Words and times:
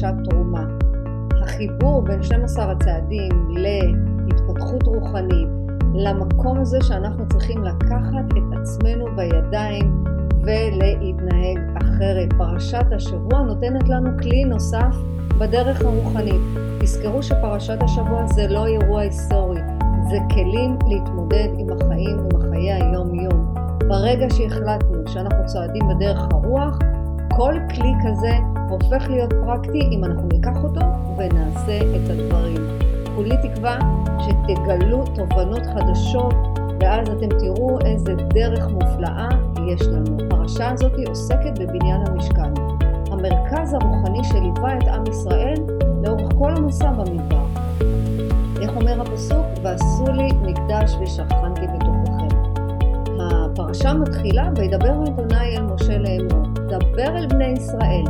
פרשת 0.00 0.14
תרומה. 0.30 0.64
החיבור 1.42 2.02
בין 2.02 2.22
12 2.22 2.72
הצעדים 2.72 3.48
להתפתחות 3.50 4.82
רוחנית, 4.86 5.48
למקום 5.94 6.60
הזה 6.60 6.78
שאנחנו 6.82 7.28
צריכים 7.28 7.64
לקחת 7.64 8.24
את 8.30 8.58
עצמנו 8.60 9.04
בידיים 9.16 10.04
ולהתנהג 10.42 11.58
אחרת. 11.76 12.32
פרשת 12.38 12.84
השבוע 12.96 13.42
נותנת 13.42 13.88
לנו 13.88 14.10
כלי 14.22 14.44
נוסף 14.44 14.96
בדרך 15.38 15.80
הרוחנית. 15.80 16.40
תזכרו 16.80 17.22
שפרשת 17.22 17.82
השבוע 17.82 18.26
זה 18.26 18.46
לא 18.48 18.66
אירוע 18.66 19.00
היסטורי, 19.00 19.60
זה 20.10 20.16
כלים 20.30 20.78
להתמודד 20.88 21.48
עם 21.58 21.66
החיים, 21.72 22.18
עם 22.18 22.40
החיי 22.40 22.72
היום-יום. 22.72 23.54
ברגע 23.88 24.26
שהחלטנו 24.30 25.08
שאנחנו 25.08 25.46
צועדים 25.46 25.82
בדרך 25.88 26.28
הרוח, 26.32 26.78
כל 27.38 27.54
כלי 27.74 27.92
כזה 28.04 28.38
הופך 28.68 29.08
להיות 29.10 29.32
פרקטי 29.32 29.80
אם 29.92 30.04
אנחנו 30.04 30.28
ניקח 30.32 30.64
אותו 30.64 30.80
ונעשה 31.16 31.78
את 31.78 32.10
הדברים. 32.10 32.56
כולי 33.16 33.36
תקווה 33.42 33.78
שתגלו 34.20 35.04
תובנות 35.14 35.66
חדשות 35.66 36.34
ואז 36.80 37.08
אתם 37.08 37.28
תראו 37.38 37.78
איזה 37.84 38.14
דרך 38.14 38.68
מופלאה 38.70 39.28
יש 39.68 39.82
לנו. 39.82 40.16
הפרשה 40.26 40.70
הזאת 40.70 40.92
עוסקת 41.06 41.58
בבניין 41.58 42.00
המשכן. 42.06 42.52
המרכז 43.10 43.74
הרוחני 43.74 44.24
שליווה 44.24 44.78
את 44.78 44.88
עם 44.88 45.02
ישראל 45.10 45.56
לאורך 46.04 46.32
כל 46.38 46.56
המסע 46.56 46.92
במדבר. 46.92 47.46
איך 48.62 48.70
אומר 48.76 49.00
הפסוק? 49.00 49.46
ועשו 49.62 50.12
לי 50.12 50.28
מקדש 50.42 50.96
ושכנתי 51.02 51.66
בתוככם. 51.66 52.27
הפרשה 53.60 53.94
מתחילה 53.94 54.50
וידבר 54.56 55.04
אדוני 55.04 55.56
אל 55.56 55.62
משה 55.62 55.98
לאמור, 55.98 56.42
דבר 56.54 57.16
אל 57.16 57.26
בני 57.26 57.44
ישראל, 57.46 58.04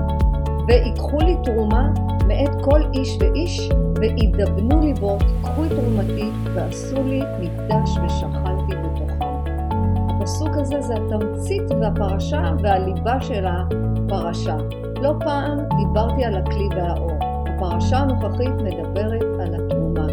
ויקחו 0.66 1.18
לי 1.18 1.36
תרומה 1.44 1.90
מאת 2.26 2.64
כל 2.64 2.80
איש 2.94 3.18
ואיש, 3.20 3.70
וידבנו 4.00 4.80
ליבות, 4.80 5.22
קחו 5.42 5.64
את 5.64 5.70
תרומתי, 5.70 6.30
ועשו 6.54 7.02
לי 7.04 7.20
מקדש 7.40 7.90
ושכנתי 8.04 8.74
בתוכם. 8.76 9.28
הפסוק 10.08 10.50
הזה 10.54 10.80
זה 10.80 10.94
התמצית 10.94 11.70
והפרשה 11.80 12.52
והליבה 12.62 13.20
של 13.20 13.44
הפרשה. 13.46 14.56
לא 15.02 15.14
פעם 15.20 15.58
דיברתי 15.76 16.24
על 16.24 16.36
הכלי 16.36 16.68
והאור. 16.76 17.18
הפרשה 17.46 17.98
הנוכחית 17.98 18.54
מדברת 18.64 19.22
על 19.40 19.54
התרומה. 19.54 20.06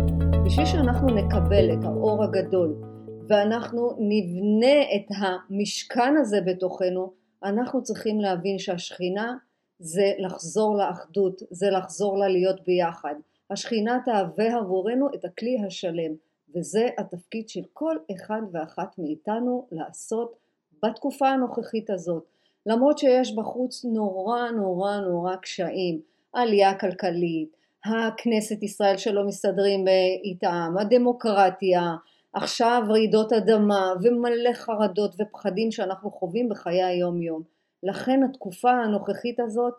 בשביל 0.45 0.65
שאנחנו 0.65 1.07
נקבל 1.07 1.73
את 1.73 1.83
האור 1.83 2.23
הגדול 2.23 2.84
ואנחנו 3.27 3.97
נבנה 3.99 4.81
את 4.95 5.05
המשכן 5.17 6.17
הזה 6.21 6.41
בתוכנו, 6.45 7.13
אנחנו 7.43 7.83
צריכים 7.83 8.21
להבין 8.21 8.59
שהשכינה 8.59 9.33
זה 9.79 10.11
לחזור 10.17 10.77
לאחדות, 10.77 11.41
זה 11.51 11.69
לחזור 11.69 12.17
לה 12.17 12.27
להיות 12.27 12.63
ביחד. 12.65 13.15
השכינה 13.49 13.99
תהווה 14.05 14.57
עבורנו 14.57 15.07
את 15.15 15.25
הכלי 15.25 15.57
השלם, 15.67 16.11
וזה 16.55 16.89
התפקיד 16.97 17.49
של 17.49 17.61
כל 17.73 17.95
אחד 18.11 18.41
ואחת 18.51 18.95
מאיתנו 18.97 19.67
לעשות 19.71 20.35
בתקופה 20.83 21.27
הנוכחית 21.27 21.89
הזאת. 21.89 22.23
למרות 22.65 22.97
שיש 22.97 23.35
בחוץ 23.35 23.85
נורא 23.85 24.49
נורא 24.49 24.97
נורא 24.97 25.35
קשיים, 25.35 26.01
עלייה 26.33 26.79
כלכלית, 26.79 27.57
הכנסת 27.85 28.63
ישראל 28.63 28.97
שלא 28.97 29.27
מסתדרים 29.27 29.85
איתם, 30.23 30.73
הדמוקרטיה, 30.81 31.95
עכשיו 32.35 32.81
רעידות 32.89 33.33
אדמה 33.33 33.93
ומלא 34.03 34.53
חרדות 34.53 35.15
ופחדים 35.19 35.71
שאנחנו 35.71 36.11
חווים 36.11 36.49
בחיי 36.49 36.83
היום 36.83 37.21
יום. 37.21 37.41
לכן 37.83 38.23
התקופה 38.23 38.71
הנוכחית 38.71 39.39
הזאת, 39.39 39.73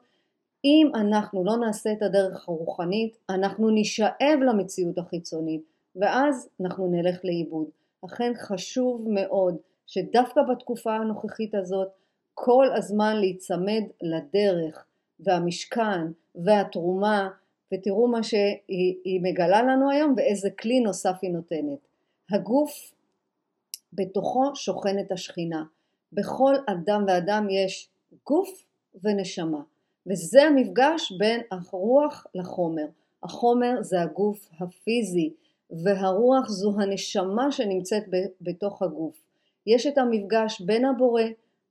אם 0.64 0.90
אנחנו 0.94 1.44
לא 1.44 1.56
נעשה 1.56 1.92
את 1.92 2.02
הדרך 2.02 2.48
הרוחנית, 2.48 3.16
אנחנו 3.30 3.70
נשאב 3.70 4.38
למציאות 4.46 4.98
החיצונית 4.98 5.62
ואז 5.96 6.48
אנחנו 6.60 6.86
נלך 6.86 7.24
לאיבוד. 7.24 7.66
לכן 8.04 8.32
חשוב 8.36 9.04
מאוד 9.08 9.56
שדווקא 9.86 10.40
בתקופה 10.50 10.96
הנוכחית 10.96 11.54
הזאת 11.54 11.88
כל 12.34 12.66
הזמן 12.76 13.16
להיצמד 13.16 13.82
לדרך 14.02 14.84
והמשכן 15.20 16.06
והתרומה 16.34 17.28
ותראו 17.74 18.08
מה 18.08 18.22
שהיא 18.22 19.20
מגלה 19.22 19.62
לנו 19.62 19.90
היום 19.90 20.14
ואיזה 20.16 20.50
כלי 20.50 20.80
נוסף 20.80 21.18
היא 21.22 21.32
נותנת. 21.32 21.95
הגוף 22.30 22.94
בתוכו 23.92 24.50
שוכנת 24.54 25.12
השכינה. 25.12 25.64
בכל 26.12 26.54
אדם 26.66 27.04
ואדם 27.08 27.46
יש 27.50 27.88
גוף 28.26 28.64
ונשמה 29.02 29.60
וזה 30.06 30.42
המפגש 30.42 31.12
בין 31.18 31.40
הרוח 31.50 32.26
לחומר. 32.34 32.86
החומר 33.22 33.82
זה 33.82 34.02
הגוף 34.02 34.48
הפיזי 34.60 35.32
והרוח 35.70 36.48
זו 36.48 36.80
הנשמה 36.80 37.52
שנמצאת 37.52 38.04
בתוך 38.40 38.82
הגוף. 38.82 39.22
יש 39.66 39.86
את 39.86 39.98
המפגש 39.98 40.60
בין 40.60 40.84
הבורא 40.84 41.22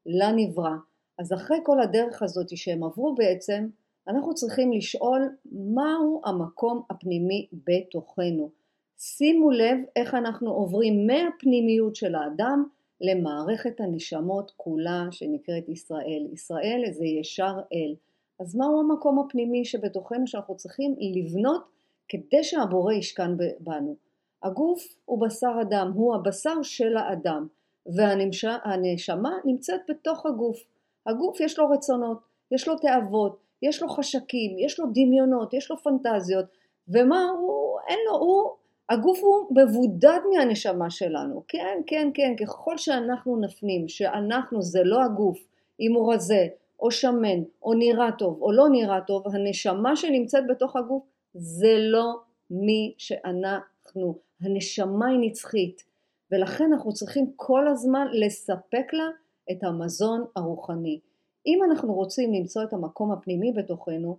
לנברא. 0.05 0.75
אז 1.19 1.33
אחרי 1.33 1.57
כל 1.63 1.81
הדרך 1.81 2.21
הזאת 2.21 2.57
שהם 2.57 2.83
עברו 2.83 3.15
בעצם, 3.15 3.67
אנחנו 4.07 4.33
צריכים 4.33 4.71
לשאול 4.71 5.35
מהו 5.51 6.21
המקום 6.25 6.81
הפנימי 6.89 7.47
בתוכנו. 7.53 8.49
שימו 8.97 9.51
לב 9.51 9.77
איך 9.95 10.13
אנחנו 10.13 10.51
עוברים 10.51 11.07
מהפנימיות 11.07 11.95
של 11.95 12.15
האדם 12.15 12.63
למערכת 13.01 13.79
הנשמות 13.79 14.51
כולה 14.57 15.07
שנקראת 15.11 15.69
ישראל. 15.69 16.27
ישראל 16.33 16.83
זה 16.91 17.05
ישר 17.05 17.53
אל. 17.73 17.95
אז 18.39 18.55
מהו 18.55 18.79
המקום 18.79 19.19
הפנימי 19.19 19.65
שבתוכנו 19.65 20.27
שאנחנו 20.27 20.55
צריכים 20.57 20.95
לבנות 20.99 21.63
כדי 22.09 22.43
שהבורא 22.43 22.93
ישכן 22.93 23.31
בנו? 23.59 23.95
הגוף 24.43 24.97
הוא 25.05 25.21
בשר 25.21 25.53
אדם, 25.61 25.91
הוא 25.95 26.15
הבשר 26.15 26.61
של 26.63 26.97
האדם, 26.97 27.47
והנשמה 27.85 29.31
נמצאת 29.45 29.81
בתוך 29.89 30.25
הגוף. 30.25 30.63
הגוף 31.05 31.41
יש 31.41 31.59
לו 31.59 31.69
רצונות, 31.69 32.17
יש 32.51 32.67
לו 32.67 32.75
תאוות, 32.77 33.37
יש 33.61 33.81
לו 33.81 33.89
חשקים, 33.89 34.59
יש 34.59 34.79
לו 34.79 34.85
דמיונות, 34.93 35.53
יש 35.53 35.71
לו 35.71 35.77
פנטזיות, 35.77 36.45
ומה 36.87 37.29
הוא, 37.39 37.79
אין 37.87 37.99
לו, 38.07 38.17
הוא, 38.17 38.51
הגוף 38.89 39.19
הוא 39.23 39.57
מבודד 39.57 40.19
מהנשמה 40.33 40.89
שלנו, 40.89 41.43
כן, 41.47 41.81
כן, 41.87 42.09
כן, 42.13 42.33
ככל 42.39 42.77
שאנחנו 42.77 43.37
נפנים 43.37 43.87
שאנחנו 43.87 44.61
זה 44.61 44.83
לא 44.83 45.03
הגוף, 45.03 45.39
אם 45.79 45.93
הוא 45.93 46.13
רזה, 46.13 46.47
או 46.79 46.91
שמן, 46.91 47.43
או 47.63 47.73
נראה 47.73 48.11
טוב, 48.11 48.41
או 48.41 48.51
לא 48.51 48.69
נראה 48.69 49.01
טוב, 49.01 49.23
הנשמה 49.27 49.95
שנמצאת 49.95 50.43
בתוך 50.49 50.75
הגוף 50.75 51.03
זה 51.33 51.75
לא 51.79 52.19
מי 52.51 52.93
שאנחנו, 52.97 54.15
הנשמה 54.41 55.07
היא 55.07 55.19
נצחית, 55.21 55.83
ולכן 56.31 56.73
אנחנו 56.73 56.93
צריכים 56.93 57.31
כל 57.35 57.67
הזמן 57.67 58.07
לספק 58.11 58.93
לה 58.93 59.07
את 59.51 59.63
המזון 59.63 60.25
הרוחני. 60.35 60.99
אם 61.47 61.59
אנחנו 61.69 61.93
רוצים 61.93 62.33
למצוא 62.33 62.63
את 62.63 62.73
המקום 62.73 63.11
הפנימי 63.11 63.51
בתוכנו, 63.51 64.17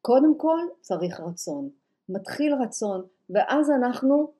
קודם 0.00 0.38
כל 0.38 0.58
צריך 0.80 1.20
רצון. 1.20 1.68
מתחיל 2.08 2.54
רצון, 2.54 3.04
ואז 3.30 3.70
אנחנו 3.70 4.32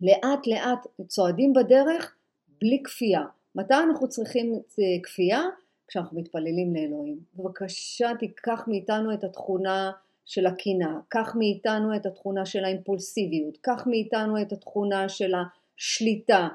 לאט 0.00 0.46
לאט 0.46 0.86
צועדים 1.06 1.52
בדרך 1.52 2.16
בלי 2.60 2.82
כפייה. 2.84 3.22
מתי 3.54 3.74
אנחנו 3.74 4.08
צריכים 4.08 4.54
כפייה? 5.02 5.40
כשאנחנו 5.88 6.18
מתפללים 6.18 6.74
לאלוהים. 6.74 7.18
בבקשה 7.34 8.10
תיקח 8.18 8.64
מאיתנו 8.68 9.14
את 9.14 9.24
התכונה 9.24 9.92
של 10.24 10.46
הקנאה, 10.46 10.94
קח 11.08 11.34
מאיתנו 11.38 11.96
את 11.96 12.06
התכונה 12.06 12.46
של 12.46 12.64
האימפולסיביות, 12.64 13.56
קח 13.60 13.86
מאיתנו 13.86 14.42
את 14.42 14.52
התכונה 14.52 15.08
של 15.08 15.32
השליטה, 15.34 16.48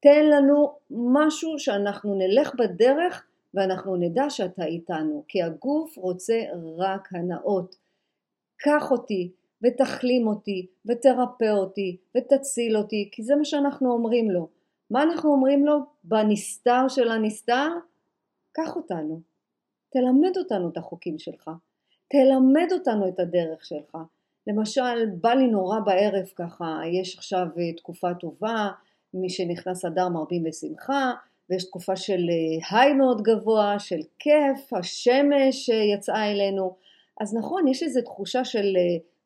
תן 0.00 0.26
לנו 0.26 0.72
משהו 0.90 1.58
שאנחנו 1.58 2.14
נלך 2.14 2.54
בדרך 2.54 3.26
ואנחנו 3.54 3.96
נדע 3.96 4.30
שאתה 4.30 4.64
איתנו, 4.64 5.24
כי 5.28 5.42
הגוף 5.42 5.96
רוצה 5.96 6.42
רק 6.78 7.08
הנאות. 7.12 7.76
קח 8.56 8.90
אותי 8.90 9.30
ותחלים 9.62 10.26
אותי 10.26 10.66
ותרפא 10.86 11.50
אותי 11.50 11.96
ותציל 12.16 12.76
אותי, 12.76 13.08
כי 13.12 13.22
זה 13.22 13.36
מה 13.36 13.44
שאנחנו 13.44 13.92
אומרים 13.92 14.30
לו. 14.30 14.48
מה 14.90 15.02
אנחנו 15.02 15.32
אומרים 15.32 15.66
לו 15.66 15.78
בנסתר 16.04 16.88
של 16.88 17.10
הנסתר? 17.10 17.68
קח 18.52 18.76
אותנו, 18.76 19.20
תלמד 19.90 20.36
אותנו 20.36 20.68
את 20.68 20.76
החוקים 20.76 21.18
שלך, 21.18 21.50
תלמד 22.08 22.68
אותנו 22.72 23.08
את 23.08 23.20
הדרך 23.20 23.64
שלך. 23.64 23.96
למשל, 24.46 25.06
בא 25.20 25.34
לי 25.34 25.46
נורא 25.46 25.80
בערב 25.80 26.26
ככה, 26.36 26.80
יש 26.92 27.16
עכשיו 27.16 27.46
אה, 27.58 27.72
תקופה 27.72 28.14
טובה, 28.14 28.70
מי 29.14 29.30
שנכנס 29.30 29.84
אדר 29.84 30.08
מרבים 30.08 30.44
בשמחה, 30.44 31.12
ויש 31.50 31.64
תקופה 31.64 31.96
של 31.96 32.26
אה, 32.30 32.78
היי 32.80 32.92
מאוד 32.92 33.22
גבוה, 33.22 33.78
של 33.78 34.00
כיף, 34.18 34.72
השמש 34.72 35.70
אה, 35.70 35.76
יצאה 35.76 36.32
אלינו. 36.32 36.76
אז 37.20 37.34
נכון, 37.34 37.68
יש 37.68 37.82
איזו 37.82 38.00
תחושה 38.02 38.44
של 38.44 38.76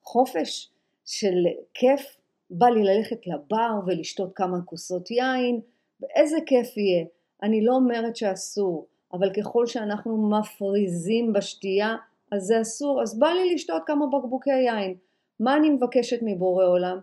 חופש, 0.06 0.70
של 1.06 1.34
כיף, 1.74 2.16
בא 2.50 2.66
לי 2.66 2.82
ללכת 2.84 3.26
לבר 3.26 3.70
ולשתות 3.86 4.30
כמה 4.34 4.62
כוסות 4.64 5.10
יין, 5.10 5.60
ואיזה 6.00 6.36
כיף 6.46 6.76
יהיה. 6.76 7.04
אני 7.42 7.64
לא 7.64 7.74
אומרת 7.74 8.16
שאסור, 8.16 8.86
אבל 9.12 9.32
ככל 9.32 9.66
שאנחנו 9.66 10.30
מפריזים 10.30 11.32
בשתייה, 11.32 11.96
אז 12.32 12.42
זה 12.42 12.60
אסור, 12.60 13.02
אז 13.02 13.18
בא 13.18 13.26
לי 13.26 13.54
לשתות 13.54 13.82
כמה 13.86 14.06
בקבוקי 14.06 14.50
יין. 14.50 14.94
מה 15.40 15.56
אני 15.56 15.70
מבקשת 15.70 16.18
מבורא 16.22 16.64
עולם? 16.64 16.98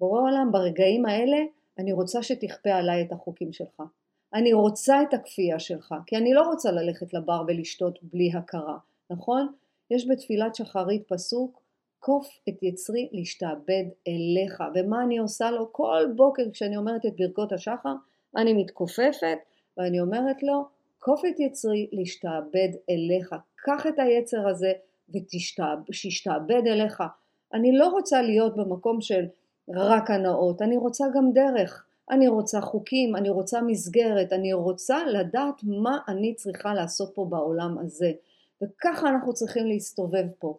בורא 0.00 0.20
עולם, 0.20 0.52
ברגעים 0.52 1.06
האלה 1.06 1.38
אני 1.78 1.92
רוצה 1.92 2.22
שתכפה 2.22 2.70
עליי 2.70 3.02
את 3.02 3.12
החוקים 3.12 3.52
שלך. 3.52 3.82
אני 4.34 4.52
רוצה 4.52 5.02
את 5.02 5.14
הכפייה 5.14 5.58
שלך, 5.58 5.94
כי 6.06 6.16
אני 6.16 6.34
לא 6.34 6.42
רוצה 6.42 6.70
ללכת 6.70 7.14
לבר 7.14 7.42
ולשתות 7.46 7.98
בלי 8.02 8.30
הכרה, 8.34 8.78
נכון? 9.10 9.52
יש 9.90 10.08
בתפילת 10.08 10.54
שחרית 10.54 11.08
פסוק, 11.08 11.61
קוף 12.04 12.38
את 12.48 12.62
יצרי 12.62 13.08
להשתעבד 13.12 13.84
אליך, 14.08 14.62
ומה 14.74 15.02
אני 15.02 15.18
עושה 15.18 15.50
לו? 15.50 15.72
כל 15.72 16.06
בוקר 16.16 16.42
כשאני 16.52 16.76
אומרת 16.76 17.06
את 17.06 17.12
ברכות 17.16 17.52
השחר, 17.52 17.94
אני 18.36 18.52
מתכופפת 18.52 19.38
ואני 19.76 20.00
אומרת 20.00 20.42
לו, 20.42 20.64
קוף 20.98 21.22
את 21.24 21.40
יצרי 21.40 21.88
להשתעבד 21.92 22.68
אליך, 22.90 23.34
קח 23.56 23.86
את 23.86 23.98
היצר 23.98 24.48
הזה 24.48 24.72
ושישתעבד 25.88 26.62
אליך. 26.66 27.02
אני 27.54 27.72
לא 27.72 27.88
רוצה 27.88 28.22
להיות 28.22 28.56
במקום 28.56 29.00
של 29.00 29.24
רק 29.68 30.10
הנאות, 30.10 30.62
אני 30.62 30.76
רוצה 30.76 31.04
גם 31.14 31.32
דרך, 31.32 31.86
אני 32.10 32.28
רוצה 32.28 32.60
חוקים, 32.60 33.16
אני 33.16 33.30
רוצה 33.30 33.60
מסגרת, 33.60 34.32
אני 34.32 34.52
רוצה 34.52 35.06
לדעת 35.06 35.60
מה 35.64 35.98
אני 36.08 36.34
צריכה 36.34 36.74
לעשות 36.74 37.12
פה 37.14 37.26
בעולם 37.28 37.78
הזה. 37.78 38.12
וככה 38.62 39.08
אנחנו 39.08 39.34
צריכים 39.34 39.66
להסתובב 39.66 40.26
פה. 40.38 40.58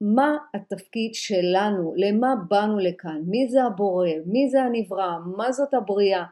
מה 0.00 0.36
התפקיד 0.54 1.14
שלנו, 1.14 1.94
למה 1.96 2.34
באנו 2.48 2.78
לכאן, 2.78 3.22
מי 3.26 3.48
זה 3.48 3.64
הבורא, 3.64 4.08
מי 4.26 4.50
זה 4.50 4.62
הנברא, 4.62 5.18
מה 5.36 5.52
זאת 5.52 5.74
הבריאה, 5.74 6.24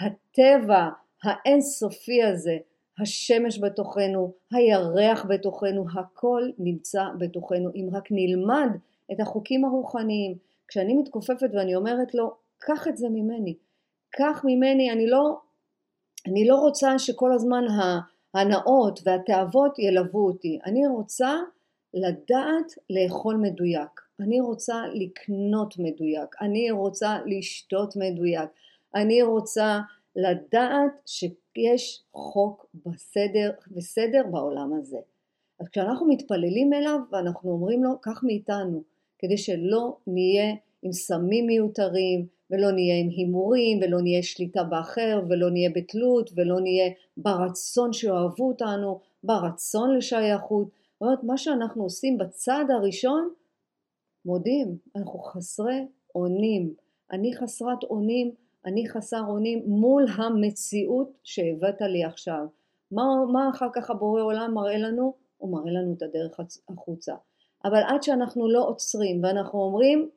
הטבע 0.00 0.88
האינסופי 1.22 2.22
הזה, 2.22 2.56
השמש 2.98 3.58
בתוכנו, 3.58 4.32
הירח 4.52 5.26
בתוכנו, 5.28 5.84
הכל 5.94 6.42
נמצא 6.58 7.04
בתוכנו. 7.18 7.70
אם 7.74 7.88
רק 7.92 8.08
נלמד 8.10 8.68
את 9.12 9.20
החוקים 9.20 9.64
הרוחניים, 9.64 10.34
כשאני 10.68 10.94
מתכופפת 10.94 11.48
ואני 11.52 11.74
אומרת 11.74 12.14
לו, 12.14 12.34
קח 12.58 12.88
את 12.88 12.96
זה 12.96 13.08
ממני, 13.08 13.54
קח 14.10 14.42
ממני, 14.44 14.92
אני 14.92 15.06
לא, 15.06 15.38
אני 16.26 16.48
לא 16.48 16.56
רוצה 16.56 16.98
שכל 16.98 17.32
הזמן 17.32 17.64
ההנאות 18.34 19.00
והתאוות 19.04 19.78
ילוו 19.78 20.26
אותי, 20.26 20.58
אני 20.66 20.86
רוצה 20.86 21.40
לדעת 21.94 22.72
לאכול 22.90 23.36
מדויק, 23.36 24.00
אני 24.20 24.40
רוצה 24.40 24.82
לקנות 24.94 25.74
מדויק, 25.78 26.36
אני 26.40 26.70
רוצה 26.70 27.18
לשתות 27.26 27.96
מדויק, 27.96 28.50
אני 28.94 29.22
רוצה 29.22 29.80
לדעת 30.16 30.92
שיש 31.06 32.02
חוק 32.12 32.66
בסדר, 32.86 33.50
בסדר 33.70 34.22
בעולם 34.30 34.72
הזה. 34.78 34.98
אז 35.60 35.68
כשאנחנו 35.68 36.08
מתפללים 36.08 36.72
אליו 36.72 36.98
ואנחנו 37.12 37.50
אומרים 37.50 37.84
לו, 37.84 37.90
קח 38.00 38.24
מאיתנו, 38.24 38.82
כדי 39.18 39.38
שלא 39.38 39.96
נהיה 40.06 40.54
עם 40.82 40.92
סמים 40.92 41.46
מיותרים, 41.46 42.26
ולא 42.50 42.70
נהיה 42.70 43.00
עם 43.00 43.08
הימורים, 43.08 43.80
ולא 43.82 44.00
נהיה 44.02 44.22
שליטה 44.22 44.62
באחר, 44.62 45.20
ולא 45.28 45.50
נהיה 45.50 45.70
בתלות, 45.74 46.30
ולא 46.36 46.60
נהיה 46.60 46.90
ברצון 47.16 47.92
שאוהבו 47.92 48.48
אותנו, 48.48 49.00
ברצון 49.24 49.96
לשייכות. 49.96 50.68
אומרת, 51.00 51.24
מה 51.24 51.36
שאנחנו 51.36 51.82
עושים 51.82 52.18
בצעד 52.18 52.70
הראשון, 52.70 53.30
מודים, 54.24 54.78
אנחנו 54.96 55.18
חסרי 55.18 55.86
אונים. 56.14 56.74
אני 57.12 57.36
חסרת 57.36 57.82
אונים, 57.82 58.34
אני 58.66 58.88
חסר 58.88 59.22
אונים 59.28 59.62
מול 59.66 60.06
המציאות 60.16 61.12
שהבאת 61.22 61.80
לי 61.80 62.04
עכשיו. 62.04 62.46
מה, 62.90 63.02
מה 63.32 63.50
אחר 63.50 63.68
כך 63.74 63.90
הבורא 63.90 64.22
עולם 64.22 64.54
מראה 64.54 64.78
לנו? 64.78 65.14
הוא 65.38 65.52
מראה 65.52 65.72
לנו 65.72 65.94
את 65.96 66.02
הדרך 66.02 66.40
החוצה. 66.68 67.14
אבל 67.64 67.82
עד 67.86 68.02
שאנחנו 68.02 68.48
לא 68.48 68.68
עוצרים 68.68 69.24
ואנחנו 69.24 69.62
אומרים, 69.62 70.10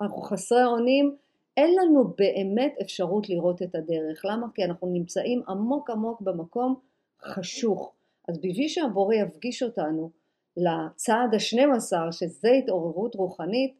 אנחנו 0.00 0.22
חסרי 0.22 0.64
אונים, 0.64 1.16
אין 1.56 1.74
לנו 1.78 2.14
באמת 2.18 2.74
אפשרות 2.82 3.28
לראות 3.28 3.62
את 3.62 3.74
הדרך. 3.74 4.24
למה? 4.24 4.46
כי 4.54 4.64
אנחנו 4.64 4.88
נמצאים 4.92 5.42
עמוק 5.48 5.90
עמוק 5.90 6.20
במקום 6.20 6.74
חשוך. 7.22 7.95
אז 8.28 8.38
בשביל 8.38 8.68
שהבורא 8.68 9.14
יפגיש 9.14 9.62
אותנו 9.62 10.10
לצעד 10.56 11.34
השנים 11.34 11.72
עשר, 11.72 12.10
שזה 12.10 12.50
התעוררות 12.50 13.14
רוחנית, 13.14 13.74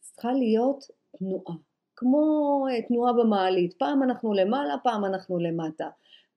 צריכה 0.00 0.32
להיות 0.32 0.84
תנועה. 1.18 1.54
כמו 1.96 2.66
אה, 2.70 2.82
תנועה 2.82 3.12
במעלית, 3.12 3.72
פעם 3.78 4.02
אנחנו 4.02 4.34
למעלה, 4.34 4.74
פעם 4.82 5.04
אנחנו 5.04 5.38
למטה. 5.38 5.88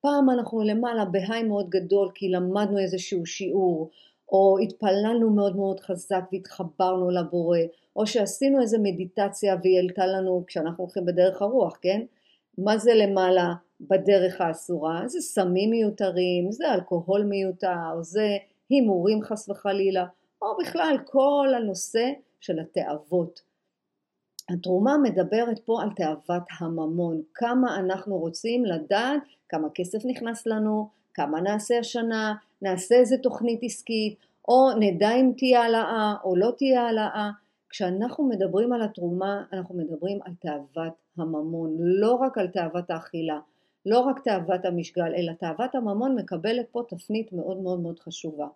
פעם 0.01 0.29
אנחנו 0.29 0.61
למעלה 0.61 1.05
בהיי 1.05 1.43
מאוד 1.43 1.69
גדול 1.69 2.11
כי 2.15 2.29
למדנו 2.29 2.79
איזשהו 2.79 3.25
שיעור, 3.25 3.89
או 4.31 4.57
התפללנו 4.59 5.29
מאוד 5.29 5.55
מאוד 5.55 5.79
חזק 5.79 6.23
והתחברנו 6.31 7.09
לבורא, 7.09 7.59
או 7.95 8.07
שעשינו 8.07 8.61
איזה 8.61 8.77
מדיטציה 8.83 9.55
והיא 9.63 9.77
העלתה 9.77 10.05
לנו 10.05 10.43
כשאנחנו 10.47 10.83
הולכים 10.83 11.05
בדרך 11.05 11.41
הרוח, 11.41 11.77
כן? 11.81 12.01
מה 12.57 12.77
זה 12.77 12.93
למעלה 12.93 13.53
בדרך 13.89 14.41
האסורה? 14.41 15.01
זה 15.07 15.21
סמים 15.21 15.69
מיותרים, 15.69 16.51
זה 16.51 16.73
אלכוהול 16.73 17.23
מיותר, 17.23 18.01
זה 18.01 18.37
הימורים 18.69 19.21
חס 19.21 19.49
וחלילה, 19.49 20.05
או 20.41 20.47
בכלל 20.59 20.95
כל 21.05 21.47
הנושא 21.57 22.11
של 22.39 22.59
התאוות. 22.59 23.41
התרומה 24.49 24.97
מדברת 24.97 25.59
פה 25.65 25.81
על 25.81 25.89
תאוות 25.95 26.43
הממון, 26.59 27.21
כמה 27.33 27.79
אנחנו 27.79 28.17
רוצים 28.17 28.65
לדעת 28.65 29.21
כמה 29.51 29.67
כסף 29.75 29.99
נכנס 30.05 30.47
לנו, 30.47 30.89
כמה 31.13 31.41
נעשה 31.41 31.79
השנה, 31.79 32.33
נעשה 32.61 32.95
איזה 32.95 33.17
תוכנית 33.17 33.59
עסקית, 33.63 34.17
או 34.47 34.69
נדע 34.79 35.11
אם 35.15 35.31
תהיה 35.37 35.61
העלאה 35.61 36.13
או 36.23 36.35
לא 36.35 36.51
תהיה 36.57 36.81
העלאה. 36.81 37.31
כשאנחנו 37.69 38.29
מדברים 38.29 38.73
על 38.73 38.81
התרומה, 38.81 39.43
אנחנו 39.53 39.75
מדברים 39.75 40.19
על 40.25 40.33
תאוות 40.39 40.93
הממון, 41.17 41.77
לא 41.79 42.13
רק 42.13 42.37
על 42.37 42.47
תאוות 42.47 42.89
האכילה, 42.89 43.39
לא 43.85 43.99
רק 43.99 44.19
תאוות 44.23 44.65
המשגל, 44.65 45.15
אלא 45.15 45.33
תאוות 45.33 45.75
הממון 45.75 46.15
מקבלת 46.15 46.65
פה 46.71 46.81
תפנית 46.89 47.33
מאוד 47.33 47.61
מאוד 47.61 47.79
מאוד 47.79 47.99
חשובה. 47.99 48.47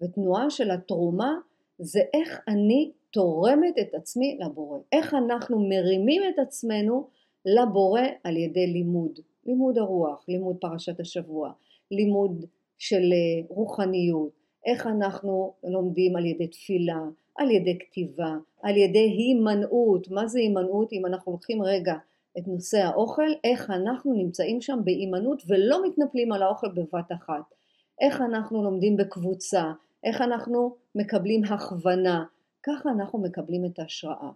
ותנועה 0.00 0.50
של 0.50 0.70
התרומה 0.70 1.34
זה 1.78 2.00
איך 2.14 2.40
אני 2.48 2.92
תורמת 3.10 3.78
את 3.80 3.94
עצמי 3.94 4.38
לבורא, 4.40 4.78
איך 4.92 5.14
אנחנו 5.14 5.68
מרימים 5.68 6.22
את 6.34 6.38
עצמנו 6.38 7.08
לבורא 7.46 8.00
על 8.24 8.36
ידי 8.36 8.66
לימוד, 8.66 9.18
לימוד 9.46 9.78
הרוח, 9.78 10.24
לימוד 10.28 10.56
פרשת 10.60 11.00
השבוע, 11.00 11.52
לימוד 11.90 12.44
של 12.78 13.02
אה, 13.12 13.46
רוחניות, 13.48 14.30
איך 14.66 14.86
אנחנו 14.86 15.52
לומדים 15.64 16.16
על 16.16 16.26
ידי 16.26 16.46
תפילה, 16.46 17.00
על 17.38 17.50
ידי 17.50 17.78
כתיבה, 17.78 18.36
על 18.62 18.76
ידי 18.76 18.98
הימנעות, 19.18 20.10
מה 20.10 20.26
זה 20.26 20.38
הימנעות 20.38 20.92
אם 20.92 21.06
אנחנו 21.06 21.32
לוקחים 21.32 21.62
רגע 21.62 21.94
את 22.38 22.48
נושא 22.48 22.78
האוכל, 22.78 23.30
איך 23.44 23.70
אנחנו 23.70 24.12
נמצאים 24.12 24.60
שם 24.60 24.80
בהימנעות 24.84 25.42
ולא 25.46 25.86
מתנפלים 25.86 26.32
על 26.32 26.42
האוכל 26.42 26.68
בבת 26.68 27.12
אחת, 27.12 27.54
איך 28.00 28.20
אנחנו 28.20 28.64
לומדים 28.64 28.96
בקבוצה, 28.96 29.72
איך 30.04 30.20
אנחנו 30.20 30.76
מקבלים 30.94 31.44
הכוונה, 31.44 32.24
ככה 32.62 32.90
אנחנו 32.90 33.18
מקבלים 33.18 33.64
את 33.64 33.78
ההשראה. 33.78 34.30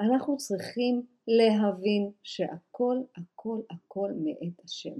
אנחנו 0.00 0.36
צריכים 0.36 1.02
להבין 1.28 2.10
שהכל 2.22 2.96
הכל 3.16 3.58
הכל 3.70 4.10
מאת 4.16 4.64
השם. 4.64 4.94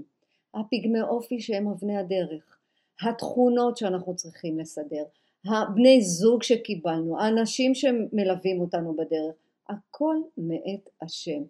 הפגמי 0.53 1.01
אופי 1.01 1.39
שהם 1.39 1.67
אבני 1.67 1.97
הדרך, 1.97 2.57
התכונות 3.01 3.77
שאנחנו 3.77 4.15
צריכים 4.15 4.59
לסדר, 4.59 5.03
הבני 5.45 6.01
זוג 6.01 6.43
שקיבלנו, 6.43 7.19
האנשים 7.19 7.75
שמלווים 7.75 8.61
אותנו 8.61 8.93
בדרך, 8.93 9.35
הכל 9.69 10.15
מאת 10.37 10.89
השם. 11.01 11.41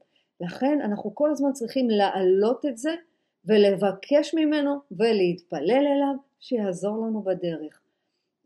לכן 0.42 0.80
אנחנו 0.82 1.16
כל 1.16 1.32
הזמן 1.32 1.54
צריכים 1.54 1.90
להעלות 1.90 2.66
את 2.66 2.78
זה 2.78 2.96
ולבקש 3.46 4.34
ממנו 4.34 4.80
ולהתפלל 4.92 5.86
אליו 5.88 6.16
שיעזור 6.40 6.98
לנו 6.98 7.22
בדרך. 7.22 7.82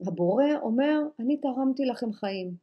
הבורא 0.07 0.45
אומר, 0.61 0.99
אני 1.19 1.37
תרמתי 1.37 1.85
לכם 1.85 2.13
חיים, 2.13 2.53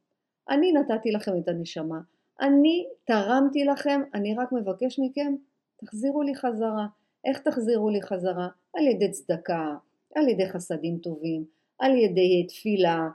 אני 0.51 0.73
נתתי 0.73 1.11
לכם 1.13 1.33
את 1.39 1.49
הנשמה, 1.49 2.01
אני 2.41 2.87
תרמתי 3.05 3.65
לכם, 3.65 4.01
אני 4.15 4.35
רק 4.35 4.53
מבקש 4.53 4.99
מכם, 4.99 5.35
תחזירו 5.77 6.23
לי 6.23 6.35
חזרה. 6.35 6.87
איך 7.25 7.39
תחזירו 7.39 7.91
לי 7.91 8.03
חזרה? 8.03 8.49
על 8.77 8.87
ידי 8.87 9.11
צדקה, 9.11 9.75
על 10.15 10.29
ידי 10.29 10.49
חסדים 10.49 10.99
טובים, 10.99 11.45
על 11.79 11.97
ידי 11.97 12.47
תפילה, 12.49 13.09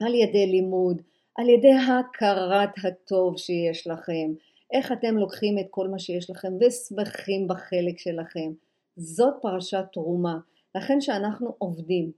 על 0.00 0.14
ידי 0.14 0.46
לימוד, 0.46 1.02
על 1.38 1.48
ידי 1.48 1.72
הכרת 1.72 2.70
הטוב 2.84 3.38
שיש 3.38 3.86
לכם, 3.86 4.32
איך 4.72 4.92
אתם 4.92 5.16
לוקחים 5.16 5.58
את 5.58 5.66
כל 5.70 5.88
מה 5.88 5.98
שיש 5.98 6.30
לכם 6.30 6.52
ושמחים 6.60 7.48
בחלק 7.48 7.98
שלכם. 7.98 8.52
זאת 8.96 9.34
פרשת 9.42 9.84
תרומה. 9.92 10.38
לכן 10.74 11.00
שאנחנו 11.00 11.54
עובדים, 11.58 12.12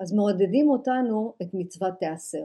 אז 0.00 0.12
מעודדים 0.12 0.70
אותנו 0.70 1.34
את 1.42 1.48
מצוות 1.54 1.94
תיאסר. 1.98 2.44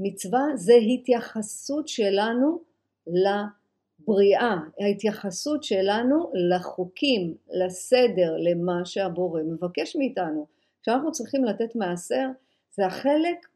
מצווה 0.00 0.42
זה 0.54 0.74
התייחסות 0.74 1.88
שלנו 1.88 2.62
לבריאה, 3.06 4.56
ההתייחסות 4.80 5.64
שלנו 5.64 6.32
לחוקים, 6.50 7.34
לסדר, 7.50 8.36
למה 8.38 8.84
שהבורא 8.84 9.42
מבקש 9.42 9.96
מאיתנו. 9.96 10.46
כשאנחנו 10.82 11.12
צריכים 11.12 11.44
לתת 11.44 11.76
מעשר, 11.76 12.28
זה 12.70 12.86
החלק 12.86 13.46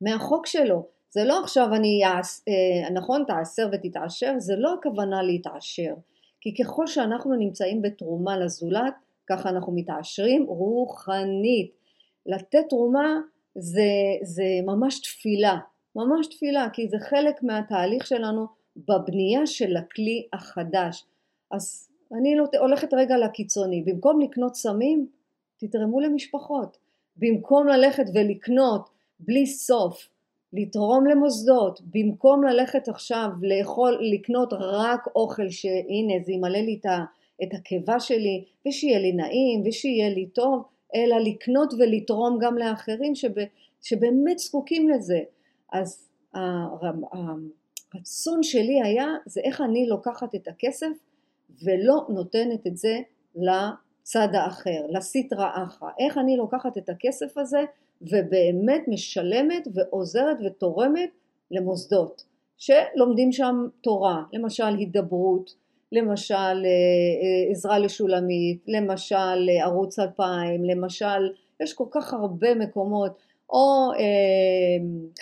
מהחוק 0.00 0.46
שלו. 0.46 0.97
זה 1.10 1.24
לא 1.24 1.40
עכשיו 1.40 1.74
אני, 1.74 2.00
אה, 2.04 2.90
נכון, 2.94 3.24
תעשר 3.26 3.68
ותתעשר, 3.72 4.34
זה 4.38 4.56
לא 4.56 4.74
הכוונה 4.74 5.22
להתעשר. 5.22 5.94
כי 6.40 6.54
ככל 6.54 6.86
שאנחנו 6.86 7.34
נמצאים 7.34 7.82
בתרומה 7.82 8.38
לזולת, 8.38 8.94
ככה 9.28 9.48
אנחנו 9.48 9.72
מתעשרים 9.72 10.44
רוחנית. 10.48 11.70
לתת 12.26 12.64
תרומה 12.68 13.20
זה, 13.54 13.90
זה 14.22 14.44
ממש 14.66 15.00
תפילה, 15.00 15.58
ממש 15.96 16.26
תפילה, 16.26 16.68
כי 16.72 16.88
זה 16.88 16.96
חלק 16.98 17.42
מהתהליך 17.42 18.06
שלנו 18.06 18.46
בבנייה 18.76 19.46
של 19.46 19.76
הכלי 19.76 20.28
החדש. 20.32 21.04
אז 21.50 21.88
אני 22.18 22.36
לא, 22.36 22.44
הולכת 22.60 22.94
רגע 22.94 23.16
לקיצוני, 23.16 23.82
במקום 23.82 24.20
לקנות 24.20 24.54
סמים, 24.54 25.06
תתרמו 25.58 26.00
למשפחות. 26.00 26.76
במקום 27.16 27.66
ללכת 27.66 28.04
ולקנות 28.14 28.88
בלי 29.20 29.46
סוף, 29.46 30.08
לתרום 30.52 31.06
למוסדות, 31.06 31.80
במקום 31.94 32.44
ללכת 32.44 32.88
עכשיו 32.88 33.28
לאכול, 33.42 33.98
לקנות 34.00 34.52
רק 34.52 35.06
אוכל 35.16 35.50
שהנה 35.50 36.24
זה 36.24 36.32
ימלא 36.32 36.58
לי 36.58 36.80
את 37.42 37.54
הקיבה 37.54 38.00
שלי 38.00 38.44
ושיהיה 38.68 38.98
לי 38.98 39.12
נעים 39.12 39.62
ושיהיה 39.66 40.08
לי 40.08 40.26
טוב, 40.26 40.62
אלא 40.94 41.18
לקנות 41.18 41.74
ולתרום 41.74 42.38
גם 42.40 42.58
לאחרים 42.58 43.14
שב, 43.14 43.32
שבאמת 43.82 44.38
זקוקים 44.38 44.88
לזה. 44.88 45.20
אז 45.72 46.08
הרצון 46.34 48.42
שלי 48.42 48.82
היה 48.82 49.06
זה 49.26 49.40
איך 49.44 49.60
אני 49.60 49.86
לוקחת 49.86 50.34
את 50.34 50.48
הכסף 50.48 50.90
ולא 51.64 52.06
נותנת 52.08 52.66
את 52.66 52.76
זה 52.76 53.00
לצד 53.36 54.28
האחר, 54.34 54.86
לסטרא 54.88 55.50
אחרא. 55.54 55.88
איך 55.98 56.18
אני 56.18 56.36
לוקחת 56.36 56.78
את 56.78 56.88
הכסף 56.88 57.38
הזה 57.38 57.64
ובאמת 58.02 58.82
משלמת 58.88 59.68
ועוזרת 59.74 60.36
ותורמת 60.46 61.10
למוסדות 61.50 62.24
שלומדים 62.58 63.32
שם 63.32 63.66
תורה, 63.80 64.22
למשל 64.32 64.76
הידברות, 64.78 65.54
למשל 65.92 66.34
אה, 66.34 66.44
אה, 66.44 67.50
עזרה 67.50 67.78
לשולמית, 67.78 68.64
למשל 68.68 69.48
אה, 69.48 69.64
ערוץ 69.64 69.98
2000, 69.98 70.64
למשל 70.64 71.32
יש 71.60 71.74
כל 71.74 71.84
כך 71.90 72.12
הרבה 72.12 72.54
מקומות, 72.54 73.12
או 73.50 73.92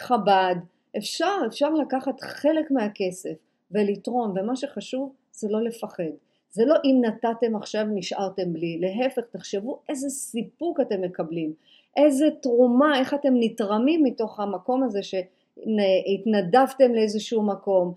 חב"ד, 0.01 0.55
אפשר, 0.97 1.35
אפשר 1.47 1.71
לקחת 1.71 2.21
חלק 2.21 2.71
מהכסף 2.71 3.35
ולתרום, 3.71 4.35
ומה 4.37 4.57
שחשוב 4.57 5.13
זה 5.33 5.49
לא 5.51 5.65
לפחד. 5.65 6.05
זה 6.51 6.65
לא 6.65 6.75
אם 6.85 7.01
נתתם 7.05 7.57
עכשיו 7.57 7.85
נשארתם 7.95 8.53
בלי, 8.53 8.79
להפך 8.81 9.23
תחשבו 9.31 9.79
איזה 9.89 10.09
סיפוק 10.09 10.81
אתם 10.81 11.03
מקבלים, 11.03 11.53
איזה 11.97 12.29
תרומה, 12.43 12.99
איך 12.99 13.15
אתם 13.15 13.35
נתרמים 13.41 14.03
מתוך 14.03 14.41
המקום 14.41 14.83
הזה 14.83 15.01
שהתנדבתם 15.03 16.95
לאיזשהו 16.95 17.43
מקום, 17.43 17.93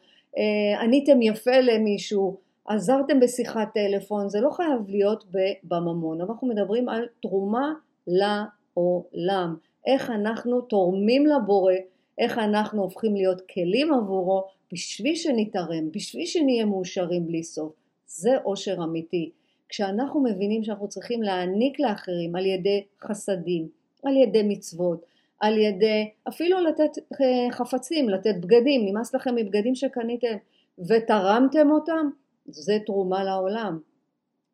עניתם 0.82 1.22
יפה 1.22 1.60
למישהו, 1.60 2.38
עזרתם 2.66 3.20
בשיחת 3.20 3.68
טלפון, 3.74 4.30
זה 4.30 4.42
לא 4.42 4.50
חייב 4.50 4.90
להיות 4.90 5.24
בממון, 5.64 6.22
אנחנו 6.22 6.48
מדברים 6.48 6.90
על 6.90 7.06
תרומה 7.22 7.74
לעולם, 8.08 9.56
איך 9.86 10.10
אנחנו 10.10 10.62
תורמים 10.62 11.26
לבורא, 11.26 11.74
איך 12.18 12.38
אנחנו 12.38 12.82
הופכים 12.82 13.16
להיות 13.16 13.42
כלים 13.42 13.94
עבורו 13.94 14.44
בשביל 14.74 15.16
שנתערם, 15.16 15.92
בשביל 15.92 16.26
שנהיה 16.26 16.66
מאושרים 16.66 17.28
בלי 17.28 17.44
סוף. 17.44 17.74
זה 18.08 18.38
עושר 18.44 18.84
אמיתי. 18.84 19.30
כשאנחנו 19.70 20.24
מבינים 20.24 20.64
שאנחנו 20.64 20.88
צריכים 20.88 21.24
להעניק 21.24 21.80
לאחרים 21.80 22.36
על 22.36 22.46
ידי 22.46 22.84
חסדים, 23.02 23.68
על 24.04 24.18
ידי 24.18 24.44
מצוות, 24.44 25.06
על 25.40 25.58
ידי 25.58 26.10
אפילו 26.28 26.60
לתת 26.60 26.98
אה, 26.98 27.52
חפצים, 27.52 28.10
לתת 28.10 28.36
בגדים, 28.40 28.86
נמאס 28.86 29.16
לכם 29.16 29.36
מבגדים 29.36 29.76
שקניתם 29.76 30.36
ותרמתם 30.80 31.72
אותם, 31.72 32.10
זה 32.46 32.78
תרומה 32.86 33.24
לעולם 33.24 33.80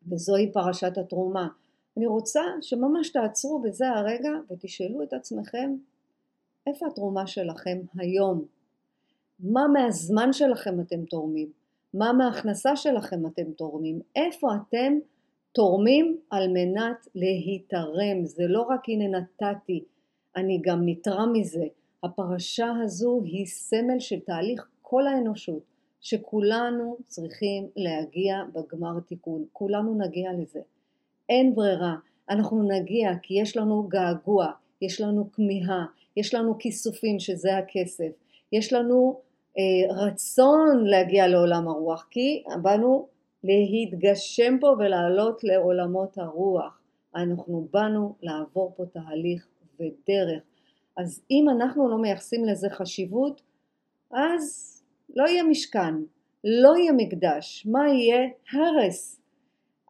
וזוהי 0.08 0.52
פרשת 0.52 0.98
התרומה. 0.98 1.48
אני 1.96 2.06
רוצה 2.06 2.42
שממש 2.62 3.10
תעצרו 3.10 3.62
בזה 3.62 3.88
הרגע 3.88 4.30
ותשאלו 4.50 5.02
את 5.02 5.12
עצמכם 5.12 5.76
איפה 6.66 6.86
התרומה 6.86 7.26
שלכם 7.26 7.78
היום? 7.98 8.44
מה 9.40 9.68
מהזמן 9.68 10.32
שלכם 10.32 10.80
אתם 10.80 11.04
תורמים? 11.04 11.48
מה 11.94 12.12
מההכנסה 12.12 12.76
שלכם 12.76 13.26
אתם 13.26 13.52
תורמים? 13.52 14.00
איפה 14.16 14.48
אתם 14.54 14.98
תורמים 15.56 16.16
על 16.30 16.48
מנת 16.48 17.08
להיתרם? 17.14 18.24
זה 18.24 18.42
לא 18.46 18.62
רק 18.62 18.88
הנה 18.88 19.18
נתתי, 19.18 19.84
אני 20.36 20.60
גם 20.62 20.82
נתרם 20.88 21.32
מזה. 21.32 21.64
הפרשה 22.02 22.72
הזו 22.82 23.20
היא 23.24 23.46
סמל 23.46 23.98
של 23.98 24.20
תהליך 24.20 24.68
כל 24.82 25.06
האנושות. 25.06 25.62
שכולנו 26.00 26.96
צריכים 27.06 27.66
להגיע 27.76 28.42
בגמר 28.54 29.00
תיקון, 29.00 29.44
כולנו 29.52 29.94
נגיע 29.94 30.32
לזה. 30.32 30.60
אין 31.28 31.54
ברירה, 31.54 31.94
אנחנו 32.30 32.62
נגיע 32.62 33.10
כי 33.22 33.40
יש 33.40 33.56
לנו 33.56 33.82
געגוע, 33.88 34.46
יש 34.82 35.00
לנו 35.00 35.32
כמיהה, 35.32 35.84
יש 36.16 36.34
לנו 36.34 36.58
כיסופים 36.58 37.18
שזה 37.18 37.56
הכסף, 37.56 38.12
יש 38.52 38.72
לנו 38.72 39.20
אה, 39.58 39.94
רצון 40.06 40.84
להגיע 40.84 41.28
לעולם 41.28 41.68
הרוח 41.68 42.06
כי 42.10 42.42
באנו 42.62 43.15
להתגשם 43.46 44.58
פה 44.60 44.66
ולעלות 44.78 45.44
לעולמות 45.44 46.18
הרוח. 46.18 46.80
אנחנו 47.14 47.68
באנו 47.72 48.14
לעבור 48.22 48.72
פה 48.76 48.84
תהליך 48.92 49.46
ודרך. 49.74 50.42
אז 50.96 51.22
אם 51.30 51.46
אנחנו 51.50 51.88
לא 51.88 51.98
מייחסים 51.98 52.44
לזה 52.44 52.70
חשיבות, 52.70 53.42
אז 54.10 54.76
לא 55.16 55.24
יהיה 55.28 55.44
משכן, 55.44 55.94
לא 56.44 56.76
יהיה 56.76 56.92
מקדש, 56.92 57.66
מה 57.66 57.88
יהיה? 57.88 58.28
הרס. 58.52 59.20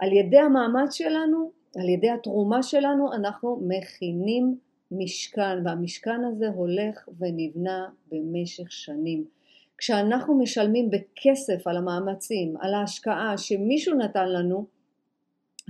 על 0.01 0.13
ידי 0.13 0.39
המאמץ 0.39 0.93
שלנו, 0.93 1.51
על 1.77 1.89
ידי 1.89 2.11
התרומה 2.11 2.63
שלנו, 2.63 3.13
אנחנו 3.13 3.61
מכינים 3.63 4.59
משכן, 4.91 5.65
והמשכן 5.65 6.25
הזה 6.25 6.49
הולך 6.49 7.09
ונבנה 7.19 7.89
במשך 8.13 8.73
שנים. 8.73 9.36
כשאנחנו 9.79 10.39
משלמים 10.39 10.91
בכסף 10.91 11.67
על 11.67 11.77
המאמצים, 11.77 12.55
על 12.61 12.75
ההשקעה 12.75 13.39
שמישהו 13.39 13.95
נתן 13.95 14.29
לנו, 14.29 14.67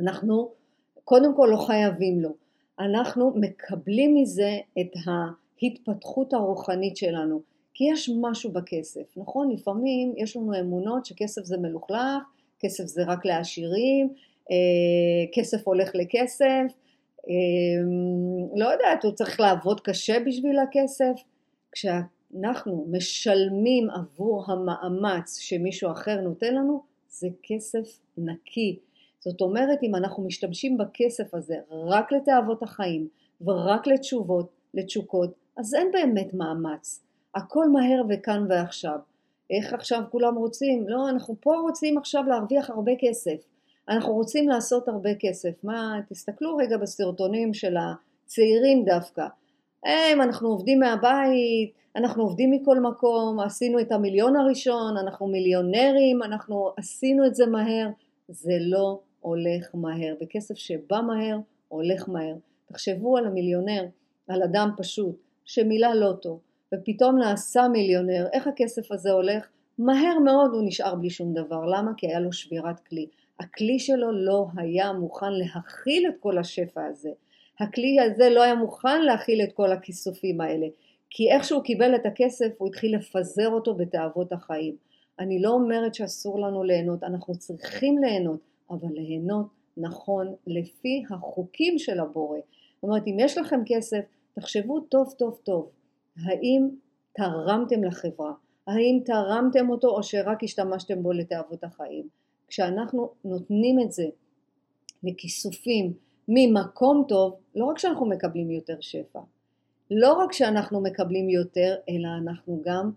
אנחנו 0.00 0.50
קודם 1.04 1.36
כל 1.36 1.48
לא 1.52 1.56
חייבים 1.56 2.20
לו. 2.20 2.30
אנחנו 2.80 3.32
מקבלים 3.34 4.14
מזה 4.14 4.58
את 4.80 4.92
ההתפתחות 5.06 6.32
הרוחנית 6.32 6.96
שלנו. 6.96 7.40
כי 7.74 7.84
יש 7.92 8.10
משהו 8.20 8.52
בכסף, 8.52 9.16
נכון? 9.16 9.50
לפעמים 9.50 10.14
יש 10.16 10.36
לנו 10.36 10.60
אמונות 10.60 11.06
שכסף 11.06 11.44
זה 11.44 11.58
מלוכלך, 11.58 12.22
כסף 12.60 12.84
זה 12.84 13.04
רק 13.04 13.24
לעשירים, 13.24 14.08
אה, 14.50 14.56
כסף 15.34 15.66
הולך 15.68 15.90
לכסף, 15.94 16.72
אה, 17.28 17.34
לא 18.56 18.68
יודעת, 18.68 19.04
הוא 19.04 19.12
צריך 19.12 19.40
לעבוד 19.40 19.80
קשה 19.80 20.20
בשביל 20.26 20.58
הכסף. 20.58 21.22
כשאנחנו 22.36 22.86
משלמים 22.90 23.90
עבור 23.90 24.44
המאמץ 24.46 25.38
שמישהו 25.38 25.90
אחר 25.90 26.20
נותן 26.20 26.54
לנו, 26.54 26.82
זה 27.08 27.28
כסף 27.42 27.98
נקי. 28.18 28.78
זאת 29.20 29.40
אומרת, 29.40 29.78
אם 29.82 29.94
אנחנו 29.94 30.24
משתמשים 30.24 30.78
בכסף 30.78 31.34
הזה 31.34 31.54
רק 31.70 32.12
לתאוות 32.12 32.62
החיים 32.62 33.08
ורק 33.40 33.86
לתשובות, 33.86 34.50
לתשוקות, 34.74 35.30
אז 35.56 35.74
אין 35.74 35.90
באמת 35.92 36.34
מאמץ. 36.34 37.00
הכל 37.34 37.68
מהר 37.68 38.02
וכאן 38.08 38.46
ועכשיו. 38.48 38.98
איך 39.50 39.72
עכשיו 39.72 40.02
כולם 40.10 40.34
רוצים? 40.34 40.88
לא, 40.88 41.08
אנחנו 41.08 41.34
פה 41.40 41.54
רוצים 41.54 41.98
עכשיו 41.98 42.22
להרוויח 42.28 42.70
הרבה 42.70 42.92
כסף. 43.00 43.44
אנחנו 43.88 44.12
רוצים 44.12 44.48
לעשות 44.48 44.88
הרבה 44.88 45.10
כסף. 45.20 45.64
מה, 45.64 46.00
תסתכלו 46.08 46.56
רגע 46.56 46.76
בסרטונים 46.76 47.54
של 47.54 47.76
הצעירים 47.76 48.84
דווקא. 48.84 49.26
הם, 49.84 50.20
אנחנו 50.22 50.48
עובדים 50.48 50.80
מהבית, 50.80 51.72
אנחנו 51.96 52.22
עובדים 52.22 52.50
מכל 52.50 52.80
מקום, 52.80 53.40
עשינו 53.40 53.80
את 53.80 53.92
המיליון 53.92 54.36
הראשון, 54.36 54.96
אנחנו 54.96 55.26
מיליונרים, 55.26 56.22
אנחנו 56.22 56.72
עשינו 56.76 57.26
את 57.26 57.34
זה 57.34 57.46
מהר. 57.46 57.88
זה 58.28 58.52
לא 58.60 59.00
הולך 59.20 59.74
מהר, 59.74 60.14
וכסף 60.20 60.54
שבא 60.54 61.00
מהר, 61.00 61.38
הולך 61.68 62.08
מהר. 62.08 62.34
תחשבו 62.66 63.16
על 63.16 63.26
המיליונר, 63.26 63.84
על 64.28 64.42
אדם 64.42 64.70
פשוט, 64.76 65.16
שמילא 65.44 65.92
לוטו, 65.92 66.38
ופתאום 66.74 67.18
נעשה 67.18 67.68
מיליונר, 67.68 68.26
איך 68.32 68.46
הכסף 68.46 68.92
הזה 68.92 69.10
הולך? 69.12 69.48
מהר 69.78 70.18
מאוד 70.24 70.50
הוא 70.54 70.62
נשאר 70.66 70.94
בלי 70.94 71.10
שום 71.10 71.34
דבר. 71.34 71.66
למה? 71.66 71.90
כי 71.96 72.06
היה 72.06 72.20
לו 72.20 72.32
שבירת 72.32 72.80
כלי. 72.80 73.06
הכלי 73.40 73.78
שלו 73.78 74.12
לא 74.12 74.46
היה 74.56 74.92
מוכן 74.92 75.32
להכיל 75.32 76.08
את 76.08 76.14
כל 76.20 76.38
השפע 76.38 76.84
הזה. 76.84 77.10
הכלי 77.60 78.00
הזה 78.00 78.30
לא 78.30 78.42
היה 78.42 78.54
מוכן 78.54 79.02
להכיל 79.02 79.42
את 79.42 79.52
כל 79.52 79.72
הכיסופים 79.72 80.40
האלה. 80.40 80.66
כי 81.10 81.32
איך 81.32 81.44
שהוא 81.44 81.62
קיבל 81.62 81.94
את 81.94 82.06
הכסף 82.06 82.48
הוא 82.58 82.68
התחיל 82.68 82.96
לפזר 82.96 83.48
אותו 83.48 83.74
בתאוות 83.74 84.32
החיים. 84.32 84.76
אני 85.18 85.42
לא 85.42 85.50
אומרת 85.50 85.94
שאסור 85.94 86.40
לנו 86.40 86.62
ליהנות, 86.64 87.02
אנחנו 87.02 87.34
צריכים 87.34 87.98
ליהנות, 87.98 88.40
אבל 88.70 88.88
ליהנות 88.94 89.46
נכון 89.76 90.34
לפי 90.46 91.02
החוקים 91.10 91.78
של 91.78 92.00
הבורא. 92.00 92.38
זאת 92.38 92.82
אומרת, 92.82 93.02
אם 93.06 93.16
יש 93.20 93.38
לכם 93.38 93.60
כסף, 93.66 94.00
תחשבו 94.34 94.80
טוב 94.80 95.14
טוב 95.18 95.38
טוב. 95.44 95.70
האם 96.24 96.68
תרמתם 97.12 97.84
לחברה? 97.84 98.32
האם 98.66 99.00
תרמתם 99.04 99.70
אותו 99.70 99.88
או 99.88 100.02
שרק 100.02 100.44
השתמשתם 100.44 101.02
בו 101.02 101.12
לתאוות 101.12 101.64
החיים? 101.64 102.08
כשאנחנו 102.48 103.10
נותנים 103.24 103.80
את 103.80 103.92
זה 103.92 104.04
לכיסופים 105.02 105.92
ממקום 106.28 107.04
טוב, 107.08 107.36
לא 107.54 107.64
רק 107.64 107.78
שאנחנו 107.78 108.06
מקבלים 108.06 108.50
יותר 108.50 108.76
שפע, 108.80 109.20
לא 109.90 110.12
רק 110.12 110.32
שאנחנו 110.32 110.80
מקבלים 110.80 111.30
יותר, 111.30 111.76
אלא 111.88 112.08
אנחנו 112.22 112.62
גם 112.64 112.90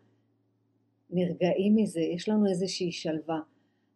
נרגעים 1.10 1.76
מזה, 1.76 2.00
יש 2.00 2.30
לנו 2.30 2.50
איזושהי 2.50 2.92
שלווה. 2.92 3.40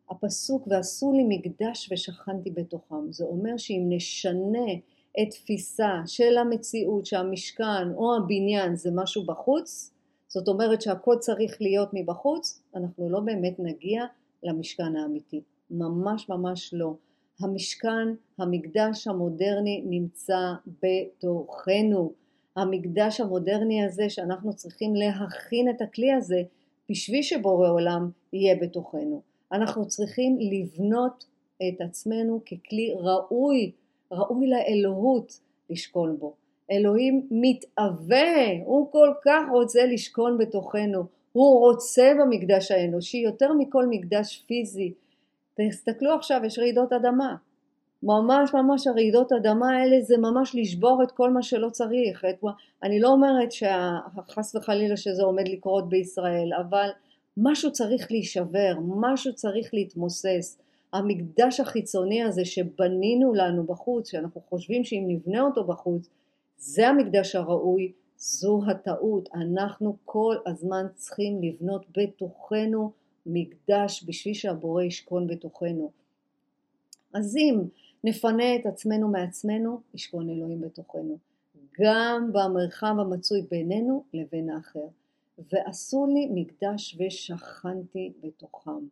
הפסוק 0.09 0.67
ועשו 0.67 1.13
לי 1.13 1.23
מקדש 1.27 1.89
ושכנתי 1.91 2.51
בתוכם, 2.51 3.11
זה 3.11 3.25
אומר 3.25 3.57
שאם 3.57 3.85
נשנה 3.89 4.73
את 5.21 5.29
תפיסה 5.29 5.91
של 6.05 6.37
המציאות 6.37 7.05
שהמשכן 7.05 7.93
או 7.95 8.15
הבניין 8.15 8.75
זה 8.75 8.89
משהו 8.93 9.25
בחוץ, 9.25 9.93
זאת 10.27 10.47
אומרת 10.47 10.81
שהכל 10.81 11.15
צריך 11.19 11.61
להיות 11.61 11.89
מבחוץ, 11.93 12.63
אנחנו 12.75 13.09
לא 13.09 13.19
באמת 13.19 13.59
נגיע 13.59 14.03
למשכן 14.43 14.95
האמיתי. 14.95 15.41
ממש 15.71 16.29
ממש 16.29 16.73
לא. 16.73 16.93
המשכן, 17.43 18.07
המקדש 18.37 19.07
המודרני 19.07 19.83
נמצא 19.85 20.53
בתוכנו. 20.83 22.11
המקדש 22.55 23.19
המודרני 23.21 23.85
הזה 23.85 24.09
שאנחנו 24.09 24.53
צריכים 24.53 24.95
להכין 24.95 25.69
את 25.69 25.81
הכלי 25.81 26.11
הזה 26.13 26.41
בשביל 26.89 27.21
שבורא 27.21 27.69
עולם 27.69 28.09
יהיה 28.33 28.55
בתוכנו. 28.55 29.21
אנחנו 29.51 29.87
צריכים 29.87 30.37
לבנות 30.39 31.25
את 31.67 31.81
עצמנו 31.81 32.41
ככלי 32.45 32.93
ראוי, 32.97 33.71
ראוי 34.11 34.47
לאלוהות 34.47 35.39
לשכון 35.69 36.17
בו. 36.19 36.33
אלוהים 36.71 37.27
מתאווה, 37.31 38.63
הוא 38.65 38.91
כל 38.91 39.09
כך 39.25 39.41
רוצה 39.51 39.85
לשכון 39.85 40.37
בתוכנו, 40.37 41.03
הוא 41.31 41.59
רוצה 41.59 42.13
במקדש 42.19 42.71
האנושי 42.71 43.17
יותר 43.17 43.53
מכל 43.53 43.87
מקדש 43.87 44.43
פיזי. 44.47 44.93
תסתכלו 45.55 46.13
עכשיו, 46.13 46.41
יש 46.45 46.59
רעידות 46.59 46.93
אדמה. 46.93 47.35
ממש 48.03 48.53
ממש 48.53 48.87
הרעידות 48.87 49.31
אדמה 49.31 49.77
האלה 49.77 50.01
זה 50.01 50.17
ממש 50.17 50.55
לשבור 50.55 51.03
את 51.03 51.11
כל 51.11 51.31
מה 51.31 51.43
שלא 51.43 51.69
צריך. 51.69 52.25
את, 52.25 52.43
אני 52.83 52.99
לא 52.99 53.07
אומרת 53.07 53.51
שחס 53.51 54.55
וחלילה 54.55 54.97
שזה 54.97 55.23
עומד 55.23 55.47
לקרות 55.47 55.89
בישראל, 55.89 56.49
אבל 56.61 56.89
משהו 57.37 57.71
צריך 57.71 58.11
להישבר, 58.11 58.73
משהו 58.95 59.35
צריך 59.35 59.73
להתמוסס. 59.73 60.59
המקדש 60.93 61.59
החיצוני 61.59 62.23
הזה 62.23 62.45
שבנינו 62.45 63.33
לנו 63.33 63.63
בחוץ, 63.63 64.11
שאנחנו 64.11 64.41
חושבים 64.49 64.83
שאם 64.83 65.03
נבנה 65.07 65.41
אותו 65.41 65.63
בחוץ, 65.63 66.09
זה 66.57 66.87
המקדש 66.87 67.35
הראוי, 67.35 67.91
זו 68.17 68.61
הטעות. 68.67 69.29
אנחנו 69.33 69.97
כל 70.05 70.35
הזמן 70.45 70.85
צריכים 70.95 71.41
לבנות 71.41 71.85
בתוכנו 71.97 72.91
מקדש 73.25 74.03
בשביל 74.07 74.33
שהבורא 74.33 74.83
ישכון 74.83 75.27
בתוכנו. 75.27 75.91
אז 77.13 77.37
אם 77.37 77.61
נפנה 78.03 78.55
את 78.55 78.65
עצמנו 78.65 79.07
מעצמנו, 79.07 79.81
ישכון 79.93 80.29
אלוהים 80.29 80.61
בתוכנו. 80.61 81.17
גם 81.79 82.29
במרחב 82.33 82.95
המצוי 82.99 83.41
בינינו 83.41 84.03
לבין 84.13 84.49
האחר. 84.49 84.87
ועשו 85.51 86.05
לי 86.05 86.29
מקדש 86.33 86.97
ושכנתי 86.99 88.13
בתוכם. 88.21 88.87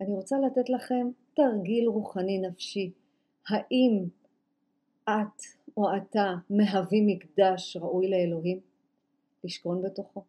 אני 0.00 0.14
רוצה 0.14 0.36
לתת 0.46 0.70
לכם 0.70 1.08
תרגיל 1.34 1.88
רוחני 1.88 2.38
נפשי. 2.38 2.90
האם 3.48 4.04
את 5.04 5.42
או 5.76 5.96
אתה 5.96 6.34
מהווים 6.50 7.06
מקדש 7.06 7.76
ראוי 7.76 8.08
לאלוהים? 8.10 8.60
לשכון 9.44 9.82
בתוכו. 9.82 10.24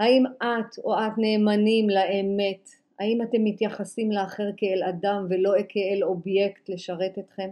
האם 0.00 0.24
את 0.26 0.78
או 0.84 0.94
את 0.94 1.18
נאמנים 1.18 1.90
לאמת? 1.90 2.68
האם 2.98 3.22
אתם 3.22 3.44
מתייחסים 3.44 4.12
לאחר 4.12 4.48
כאל 4.56 4.82
אדם 4.82 5.26
ולא 5.30 5.50
כאל 5.68 6.04
אובייקט 6.04 6.68
לשרת 6.68 7.18
אתכם? 7.18 7.50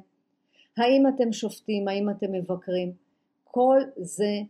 האם 0.77 1.09
אתם 1.09 1.33
שופטים? 1.33 1.89
האם 1.89 2.11
אתם 2.11 2.33
מבקרים? 2.33 2.93
כל 3.45 3.79
זה 3.97 4.41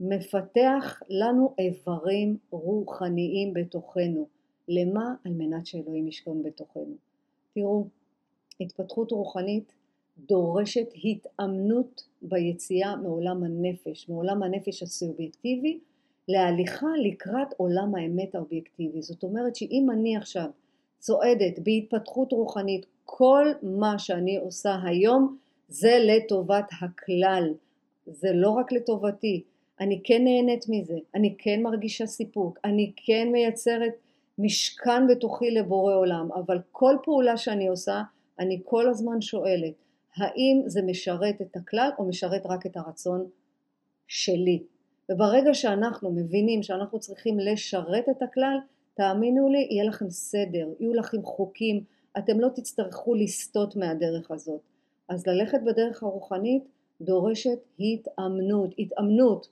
מפתח 0.00 1.02
לנו 1.08 1.54
איברים 1.58 2.36
רוחניים 2.50 3.54
בתוכנו. 3.54 4.26
למה? 4.68 5.14
על 5.24 5.32
מנת 5.32 5.66
שאלוהים 5.66 6.08
ישכון 6.08 6.42
בתוכנו. 6.42 6.94
תראו, 7.54 7.86
התפתחות 8.60 9.12
רוחנית 9.12 9.72
דורשת 10.18 10.88
התאמנות 11.04 12.08
ביציאה 12.22 12.96
מעולם 12.96 13.44
הנפש, 13.44 14.08
מעולם 14.08 14.42
הנפש 14.42 14.82
הסובייקטיבי, 14.82 15.78
להליכה 16.28 16.86
לקראת 17.02 17.48
עולם 17.56 17.94
האמת 17.94 18.34
האובייקטיבי. 18.34 19.02
זאת 19.02 19.22
אומרת 19.22 19.56
שאם 19.56 19.86
אני 19.92 20.16
עכשיו 20.16 20.46
צועדת 20.98 21.58
בהתפתחות 21.58 22.32
רוחנית, 22.32 22.86
כל 23.04 23.46
מה 23.62 23.98
שאני 23.98 24.36
עושה 24.36 24.76
היום 24.84 25.36
זה 25.68 25.98
לטובת 26.00 26.70
הכלל, 26.82 27.54
זה 28.06 28.32
לא 28.32 28.50
רק 28.50 28.72
לטובתי, 28.72 29.42
אני 29.80 30.00
כן 30.04 30.24
נהנית 30.24 30.64
מזה, 30.68 30.98
אני 31.14 31.34
כן 31.38 31.62
מרגישה 31.62 32.06
סיפוק, 32.06 32.58
אני 32.64 32.92
כן 32.96 33.28
מייצרת 33.32 33.92
משכן 34.38 35.06
בתוכי 35.06 35.50
לבורא 35.50 35.94
עולם, 35.94 36.28
אבל 36.32 36.58
כל 36.72 36.96
פעולה 37.04 37.36
שאני 37.36 37.68
עושה, 37.68 38.02
אני 38.38 38.60
כל 38.64 38.88
הזמן 38.88 39.20
שואלת, 39.20 39.74
האם 40.16 40.62
זה 40.66 40.82
משרת 40.82 41.40
את 41.40 41.56
הכלל 41.56 41.90
או 41.98 42.04
משרת 42.04 42.46
רק 42.46 42.66
את 42.66 42.76
הרצון 42.76 43.26
שלי? 44.08 44.62
וברגע 45.12 45.54
שאנחנו 45.54 46.12
מבינים 46.12 46.62
שאנחנו 46.62 46.98
צריכים 46.98 47.38
לשרת 47.38 48.08
את 48.10 48.22
הכלל, 48.22 48.58
תאמינו 48.94 49.48
לי, 49.48 49.68
יהיה 49.70 49.84
לכם 49.84 50.10
סדר, 50.10 50.68
יהיו 50.80 50.94
לכם 50.94 51.22
חוקים, 51.22 51.84
אתם 52.18 52.40
לא 52.40 52.48
תצטרכו 52.54 53.14
לסטות 53.14 53.76
מהדרך 53.76 54.30
הזאת. 54.30 54.60
אז 55.08 55.26
ללכת 55.26 55.58
בדרך 55.66 56.02
הרוחנית 56.02 56.64
דורשת 57.00 57.58
התאמנות, 57.80 58.74
התאמנות 58.78 59.48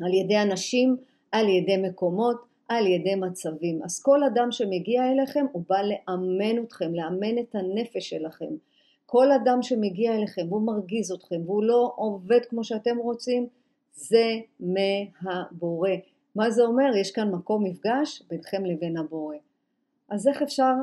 על 0.00 0.14
ידי 0.14 0.42
אנשים, 0.42 0.96
על 1.32 1.48
ידי 1.48 1.76
מקומות, 1.76 2.36
על 2.68 2.86
ידי 2.86 3.14
מצבים. 3.14 3.82
אז 3.84 4.02
כל 4.02 4.24
אדם 4.24 4.52
שמגיע 4.52 5.12
אליכם 5.12 5.46
הוא 5.52 5.62
בא 5.68 5.82
לאמן 5.82 6.62
אתכם, 6.64 6.94
לאמן 6.94 7.38
את 7.38 7.54
הנפש 7.54 8.08
שלכם. 8.08 8.54
כל 9.06 9.32
אדם 9.32 9.62
שמגיע 9.62 10.14
אליכם 10.14 10.46
והוא 10.48 10.62
מרגיז 10.62 11.12
אתכם 11.12 11.40
והוא 11.46 11.64
לא 11.64 11.92
עובד 11.96 12.40
כמו 12.48 12.64
שאתם 12.64 12.98
רוצים, 12.98 13.46
זה 13.94 14.38
מהבורא. 14.60 15.90
מה 16.34 16.50
זה 16.50 16.62
אומר? 16.62 16.96
יש 17.00 17.10
כאן 17.10 17.30
מקום 17.30 17.64
מפגש 17.64 18.22
ביניכם 18.30 18.64
לבין 18.64 18.96
הבורא. 18.96 19.36
אז 20.08 20.28
איך 20.28 20.42
אפשר 20.42 20.74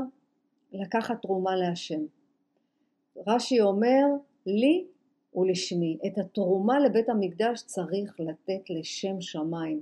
לקחת 0.72 1.22
תרומה 1.22 1.56
להשם? 1.56 2.02
רש"י 3.28 3.62
אומר, 3.62 4.06
לי 4.46 4.86
ולשמי. 5.36 5.98
את 6.08 6.18
התרומה 6.18 6.80
לבית 6.80 7.10
המקדש 7.10 7.62
צריך 7.66 8.20
לתת 8.20 8.70
לשם 8.70 9.22
שמיים. 9.22 9.82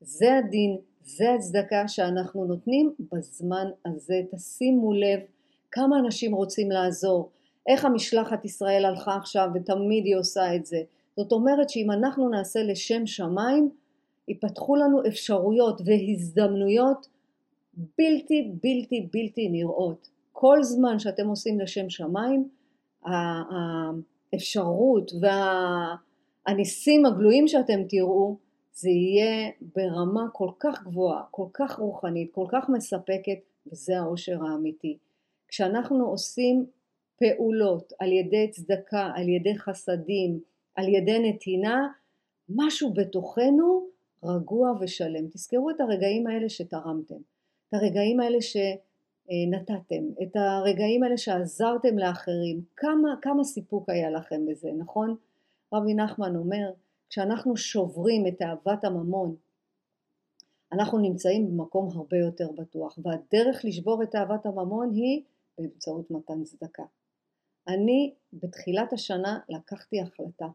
זה 0.00 0.36
הדין, 0.38 0.76
זה 1.04 1.32
הצדקה 1.32 1.88
שאנחנו 1.88 2.44
נותנים 2.44 2.94
בזמן 3.12 3.66
הזה. 3.86 4.22
תשימו 4.30 4.92
לב 4.92 5.20
כמה 5.70 5.98
אנשים 5.98 6.34
רוצים 6.34 6.70
לעזור. 6.70 7.30
איך 7.68 7.84
המשלחת 7.84 8.44
ישראל 8.44 8.84
הלכה 8.84 9.16
עכשיו 9.16 9.48
ותמיד 9.54 10.04
היא 10.04 10.16
עושה 10.16 10.54
את 10.54 10.66
זה. 10.66 10.82
זאת 11.16 11.32
אומרת 11.32 11.70
שאם 11.70 11.90
אנחנו 11.90 12.28
נעשה 12.28 12.62
לשם 12.62 13.06
שמיים, 13.06 13.70
ייפתחו 14.28 14.76
לנו 14.76 15.06
אפשרויות 15.08 15.80
והזדמנויות 15.84 17.06
בלתי 17.98 18.50
בלתי 18.62 19.08
בלתי 19.12 19.48
נראות. 19.48 20.08
כל 20.32 20.62
זמן 20.62 20.98
שאתם 20.98 21.28
עושים 21.28 21.60
לשם 21.60 21.90
שמיים, 21.90 22.48
האפשרות 24.32 25.12
והניסים 26.46 27.06
הגלויים 27.06 27.48
שאתם 27.48 27.80
תראו 27.88 28.36
זה 28.72 28.90
יהיה 28.90 29.50
ברמה 29.74 30.26
כל 30.32 30.50
כך 30.60 30.84
גבוהה, 30.84 31.22
כל 31.30 31.46
כך 31.54 31.78
רוחנית, 31.78 32.32
כל 32.32 32.46
כך 32.48 32.68
מספקת 32.68 33.38
וזה 33.66 33.98
העושר 33.98 34.44
האמיתי. 34.44 34.96
כשאנחנו 35.48 36.06
עושים 36.06 36.66
פעולות 37.18 37.92
על 37.98 38.12
ידי 38.12 38.50
צדקה, 38.50 39.10
על 39.14 39.28
ידי 39.28 39.58
חסדים, 39.58 40.40
על 40.76 40.88
ידי 40.88 41.18
נתינה, 41.18 41.88
משהו 42.48 42.92
בתוכנו 42.94 43.86
רגוע 44.24 44.72
ושלם. 44.80 45.28
תזכרו 45.28 45.70
את 45.70 45.80
הרגעים 45.80 46.26
האלה 46.26 46.48
שתרמתם, 46.48 47.20
את 47.68 47.74
הרגעים 47.74 48.20
האלה 48.20 48.42
ש... 48.42 48.56
אה, 49.30 49.50
נתתם, 49.50 50.22
את 50.22 50.36
הרגעים 50.36 51.02
האלה 51.02 51.16
שעזרתם 51.16 51.98
לאחרים, 51.98 52.60
כמה, 52.76 53.14
כמה 53.22 53.44
סיפוק 53.44 53.88
היה 53.88 54.10
לכם 54.10 54.46
בזה, 54.46 54.70
נכון? 54.78 55.16
רבי 55.74 55.94
נחמן 55.94 56.36
אומר, 56.36 56.72
כשאנחנו 57.08 57.56
שוברים 57.56 58.26
את 58.26 58.42
אהבת 58.42 58.84
הממון, 58.84 59.36
אנחנו 60.72 60.98
נמצאים 60.98 61.46
במקום 61.46 61.88
הרבה 61.94 62.16
יותר 62.16 62.52
בטוח, 62.52 62.98
והדרך 63.02 63.64
לשבור 63.64 64.02
את 64.02 64.14
אהבת 64.14 64.46
הממון 64.46 64.90
היא 64.94 65.22
באמצעות 65.58 66.10
מתן 66.10 66.44
צדקה. 66.44 66.84
אני 67.68 68.14
בתחילת 68.32 68.92
השנה 68.92 69.38
לקחתי 69.48 70.00
החלטה 70.00 70.46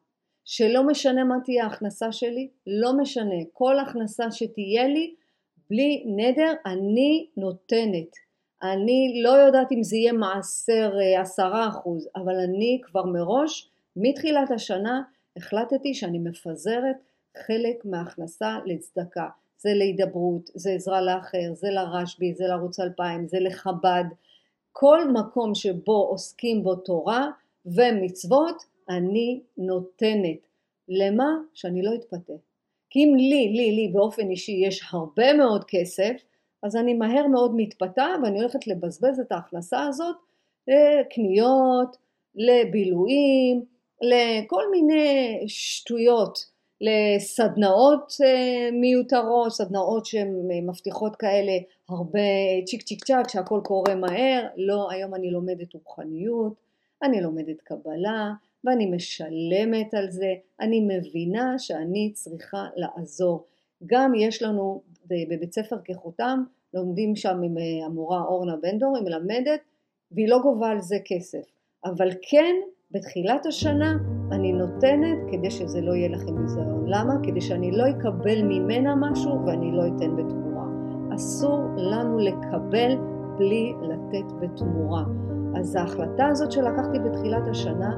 שלא 0.45 0.83
משנה 0.87 1.23
מה 1.23 1.35
תהיה 1.43 1.63
ההכנסה 1.63 2.11
שלי, 2.11 2.49
לא 2.67 2.93
משנה, 2.93 3.35
כל 3.53 3.79
הכנסה 3.79 4.31
שתהיה 4.31 4.87
לי, 4.87 5.15
בלי 5.69 6.03
נדר, 6.15 6.53
אני 6.65 7.27
נותנת. 7.37 8.15
אני 8.63 9.21
לא 9.23 9.29
יודעת 9.29 9.71
אם 9.71 9.83
זה 9.83 9.95
יהיה 9.97 10.13
מעשר 10.13 10.91
אה, 11.01 11.21
עשרה 11.21 11.67
אחוז, 11.67 12.09
אבל 12.15 12.35
אני 12.35 12.81
כבר 12.83 13.05
מראש, 13.05 13.69
מתחילת 13.95 14.51
השנה, 14.51 15.01
החלטתי 15.37 15.93
שאני 15.93 16.19
מפזרת 16.19 16.95
חלק 17.37 17.85
מההכנסה 17.85 18.59
לצדקה. 18.65 19.27
זה 19.57 19.69
להידברות, 19.73 20.49
זה 20.55 20.71
עזרה 20.71 21.01
לאחר, 21.01 21.53
זה 21.53 21.67
לרשב"י, 21.69 22.33
זה 22.33 22.43
לערוץ 22.47 22.79
2000, 22.79 23.27
זה 23.27 23.37
לחב"ד. 23.39 24.03
כל 24.71 25.11
מקום 25.11 25.55
שבו 25.55 26.07
עוסקים 26.09 26.63
בו 26.63 26.75
תורה 26.75 27.27
ומצוות, 27.65 28.63
אני 28.97 29.41
נותנת. 29.57 30.47
למה? 30.87 31.29
שאני 31.53 31.81
לא 31.81 31.91
אתפתה. 31.95 32.33
כי 32.89 32.99
אם 32.99 33.15
לי, 33.15 33.53
לי, 33.53 33.71
לי 33.71 33.87
באופן 33.93 34.29
אישי 34.29 34.51
יש 34.51 34.81
הרבה 34.91 35.33
מאוד 35.33 35.63
כסף, 35.67 36.23
אז 36.63 36.75
אני 36.75 36.93
מהר 36.93 37.27
מאוד 37.27 37.51
מתפתה 37.55 38.07
ואני 38.23 38.39
הולכת 38.39 38.67
לבזבז 38.67 39.19
את 39.19 39.31
ההכנסה 39.31 39.83
הזאת 39.83 40.15
לקניות, 40.67 41.97
לבילויים, 42.35 43.65
לכל 44.01 44.71
מיני 44.71 45.43
שטויות, 45.47 46.51
לסדנאות 46.81 48.13
אה, 48.25 48.69
מיותרות, 48.71 49.51
סדנאות 49.51 50.05
שהן 50.05 50.27
מבטיחות 50.67 51.15
כאלה 51.15 51.51
הרבה 51.89 52.19
צ'יק 52.65 52.81
צ'יק 52.81 53.03
צ'אק 53.03 53.29
שהכל 53.29 53.59
קורה 53.63 53.95
מהר, 53.95 54.47
לא, 54.57 54.91
היום 54.91 55.15
אני 55.15 55.31
לומדת 55.31 55.73
רוחניות, 55.73 56.53
אני 57.03 57.21
לומדת 57.21 57.61
קבלה 57.61 58.31
ואני 58.65 58.85
משלמת 58.85 59.93
על 59.93 60.11
זה, 60.11 60.33
אני 60.59 60.87
מבינה 60.87 61.59
שאני 61.59 62.11
צריכה 62.13 62.65
לעזור. 62.75 63.45
גם 63.85 64.15
יש 64.15 64.43
לנו 64.43 64.81
בבית 65.07 65.53
ספר 65.53 65.77
כחותם, 65.83 66.43
לומדים 66.73 67.15
שם 67.15 67.41
עם 67.43 67.57
אה, 67.57 67.85
המורה 67.85 68.21
אורנה 68.21 68.55
בן 68.61 68.79
דור, 68.79 68.97
היא 68.97 69.05
מלמדת 69.05 69.59
והיא 70.11 70.29
לא 70.29 70.39
גובה 70.43 70.69
על 70.69 70.81
זה 70.81 70.97
כסף, 71.05 71.43
אבל 71.85 72.09
כן 72.29 72.55
בתחילת 72.91 73.45
השנה 73.45 73.97
אני 74.31 74.51
נותנת 74.51 75.17
כדי 75.31 75.51
שזה 75.51 75.81
לא 75.81 75.93
יהיה 75.93 76.09
לכם 76.09 76.35
ביזיון. 76.35 76.85
למה? 76.87 77.13
כדי 77.23 77.41
שאני 77.41 77.71
לא 77.71 77.83
אקבל 77.89 78.41
ממנה 78.43 78.95
משהו 78.95 79.45
ואני 79.45 79.71
לא 79.71 79.83
אתן 79.87 80.15
בתמורה. 80.15 80.65
אסור 81.15 81.59
לנו 81.77 82.19
לקבל 82.19 82.91
בלי 83.37 83.73
לתת 83.81 84.31
בתמורה. 84.41 85.03
אז 85.59 85.75
ההחלטה 85.75 86.27
הזאת 86.27 86.51
שלקחתי 86.51 86.99
בתחילת 86.99 87.47
השנה, 87.47 87.97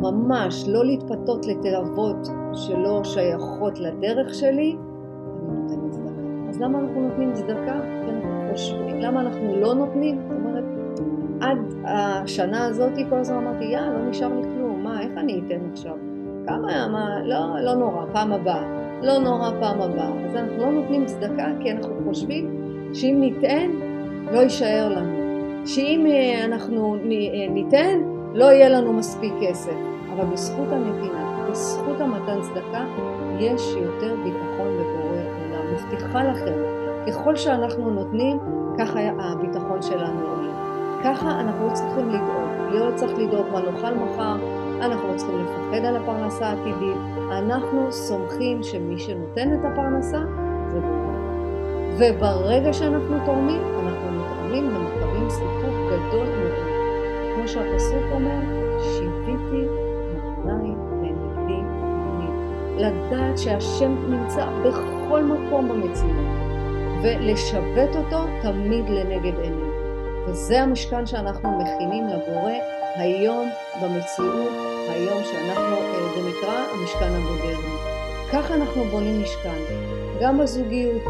ממש 0.00 0.68
לא 0.68 0.84
להתפתות 0.84 1.46
לתאוות 1.46 2.28
שלא 2.52 3.04
שייכות 3.04 3.80
לדרך 3.80 4.34
שלי, 4.34 4.76
אני 4.76 5.56
נותנת 5.56 5.90
צדקה. 5.90 6.48
אז 6.48 6.60
למה 6.60 6.78
אנחנו 6.78 7.00
נותנים 7.00 7.32
צדקה? 7.32 7.80
חושבים. 8.50 9.00
למה 9.00 9.20
אנחנו 9.20 9.56
לא 9.56 9.74
נותנים? 9.74 10.20
זאת 10.28 10.38
אומרת, 10.44 10.64
עד 11.40 11.58
השנה 11.84 12.66
הזאת 12.66 12.92
כל 13.10 13.16
הזמן 13.16 13.36
אמרתי, 13.36 13.64
יא, 13.64 13.80
לא 13.80 14.08
נשאר 14.10 14.28
לי 14.28 14.42
כלום, 14.42 14.82
מה, 14.82 15.00
איך 15.00 15.10
אני 15.16 15.40
אתן 15.46 15.60
עכשיו? 15.72 15.94
כמה, 16.46 16.88
מה, 16.88 17.22
לא, 17.24 17.60
לא 17.60 17.74
נורא, 17.74 18.04
פעם 18.12 18.32
הבאה. 18.32 18.62
לא 19.02 19.18
נורא, 19.18 19.50
פעם 19.60 19.80
הבאה. 19.80 20.24
אז 20.24 20.36
אנחנו 20.36 20.58
לא 20.58 20.70
נותנים 20.72 21.06
צדקה 21.06 21.46
כי 21.60 21.72
אנחנו 21.72 21.94
חושבים 22.08 22.62
שאם 22.94 23.16
ניתן, 23.20 23.70
לא 24.32 24.38
יישאר 24.38 24.88
לנו. 24.88 25.20
שאם 25.66 26.06
אה, 26.06 26.44
אנחנו 26.44 26.94
אה, 26.94 27.00
ניתן, 27.50 27.98
לא 28.34 28.44
יהיה 28.44 28.68
לנו 28.68 28.92
מספיק 28.92 29.32
כסף. 29.40 29.76
אבל 30.14 30.24
בזכות 30.24 30.68
הנתינה, 30.70 31.46
בזכות 31.50 32.00
המתן 32.00 32.40
צדקה, 32.40 32.84
יש 33.38 33.74
יותר 33.76 34.14
ביטחון 34.24 34.68
בבורא 34.78 35.12
עולם. 35.12 35.74
מבטיחה 35.74 36.24
לכם, 36.24 36.54
ככל 37.06 37.36
שאנחנו 37.36 37.90
נותנים, 37.90 38.38
ככה 38.78 39.00
הביטחון 39.18 39.82
שלנו 39.82 40.20
עולה. 40.28 40.52
ככה 41.04 41.40
אנחנו 41.40 41.66
לא 41.66 41.72
צריכים 41.72 42.08
לדאוג, 42.08 42.74
לא 42.74 42.96
צריך 42.96 43.18
לדאוג 43.18 43.46
מה 43.52 43.60
נאכל 43.60 43.94
מחר, 43.94 44.36
אנחנו 44.80 45.08
לא 45.12 45.16
צריכים 45.16 45.38
לפחד 45.38 45.84
על 45.84 45.96
הפרנסה 45.96 46.46
העתידית, 46.46 46.96
אנחנו 47.30 47.92
סומכים 47.92 48.62
שמי 48.62 48.98
שנותן 48.98 49.54
את 49.54 49.64
הפרנסה 49.64 50.18
זה 50.68 50.80
בורא. 50.80 51.10
וברגע 51.98 52.72
שאנחנו 52.72 53.16
תורמים, 53.26 53.62
אנחנו 53.62 54.10
מתורמים 54.10 54.76
ומקבלים 54.76 55.30
סיפוק 55.30 55.74
גדול 55.86 56.26
מאוד. 56.26 56.69
כמו 57.34 57.48
שהפסוק 57.48 58.04
אומר, 58.12 58.40
שיוויתי 58.82 59.66
אדוני 60.42 60.74
לנגדי 61.02 61.60
תמיד. 62.04 62.34
לדעת 62.76 63.38
שהשם 63.38 63.96
נמצא 64.08 64.46
בכל 64.64 65.22
מקום 65.22 65.68
במציאות, 65.68 66.26
ולשבת 67.02 67.96
אותו 67.96 68.24
תמיד 68.42 68.88
לנגד 68.88 69.38
עינינו. 69.38 69.70
וזה 70.26 70.62
המשכן 70.62 71.06
שאנחנו 71.06 71.58
מכינים 71.58 72.06
לבורא 72.08 72.52
היום 72.96 73.48
במציאות, 73.82 74.52
היום 74.88 75.24
שאנחנו, 75.24 75.76
אה, 75.76 76.08
זה 76.14 76.28
נקרא 76.28 76.64
המשכן 76.72 77.12
המודרני. 77.12 77.76
ככה 78.32 78.54
אנחנו 78.54 78.84
בונים 78.84 79.22
משכן, 79.22 79.62
גם 80.20 80.38
בזוגיות. 80.38 81.02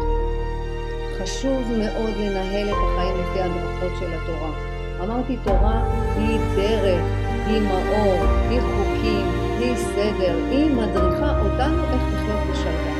חשוב 1.17 1.61
מאוד 1.77 2.13
לנהל 2.19 2.69
את 2.69 2.75
החיים 2.75 3.17
לפי 3.17 3.39
הדרכות 3.41 3.91
של 3.99 4.13
התורה. 4.13 4.70
אמרתי 5.03 5.37
תורה 5.43 5.81
היא 6.17 6.39
דרך, 6.55 7.01
היא 7.47 7.61
מאור, 7.61 8.17
היא 8.49 8.61
חוקים, 8.61 9.25
היא 9.59 9.75
סדר, 9.75 10.35
היא 10.49 10.71
מדריכה 10.75 11.39
אותנו 11.39 11.83
איך 11.83 12.01
לחיות 12.13 12.39
בשלווה, 12.51 12.93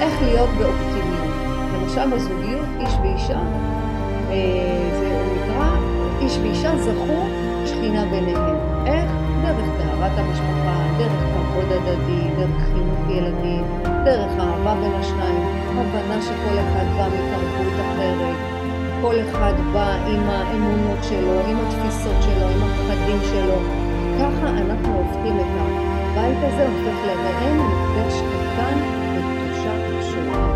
איך 0.00 0.22
להיות 0.22 0.50
באופטימיות. 0.58 1.34
למשל 1.74 2.16
בזוגיות 2.16 2.66
איש 2.80 2.94
ואישה 3.02 3.40
אה, 4.30 4.90
זה 5.00 5.24
נקרא 5.34 5.76
איש 6.20 6.38
ואישה 6.38 6.78
זכו 6.78 7.26
שכינה 7.66 8.04
ביניהם. 8.04 8.56
איך? 8.86 9.10
דרך 9.42 9.66
טהרת 9.78 10.18
המשפחה, 10.18 10.76
דרך 10.98 11.22
כבוד 11.34 11.72
הדדי, 11.72 12.22
דרך 12.36 12.64
חינוך 12.72 13.10
ילדים, 13.10 13.64
דרך 14.04 14.32
אהבה 14.38 14.74
בין 14.74 14.92
השניים, 14.92 15.60
הבנה 15.78 16.22
שכל 16.22 16.58
אחד 16.58 16.84
בא 16.96 17.06
מתרבות 17.08 17.72
אחרת, 17.80 18.36
כל 19.02 19.14
אחד 19.30 19.52
בא 19.72 19.96
עם 20.06 20.22
האמונות 20.28 20.98
שלו, 21.02 21.40
עם 21.48 21.56
התפיסות 21.56 22.16
שלו, 22.22 22.46
עם 22.48 22.62
הפחדים 22.62 23.18
שלו. 23.22 23.58
ככה 24.18 24.48
אנחנו 24.48 24.96
הופכים 24.98 25.36
את 25.40 25.50
הבית 25.58 26.38
הזה, 26.38 26.68
הופך 26.68 26.98
למעין 27.08 27.56
מקדש 27.58 28.14
קטן 28.20 28.76
בקדושה 29.14 29.72
ושורה. 29.88 30.46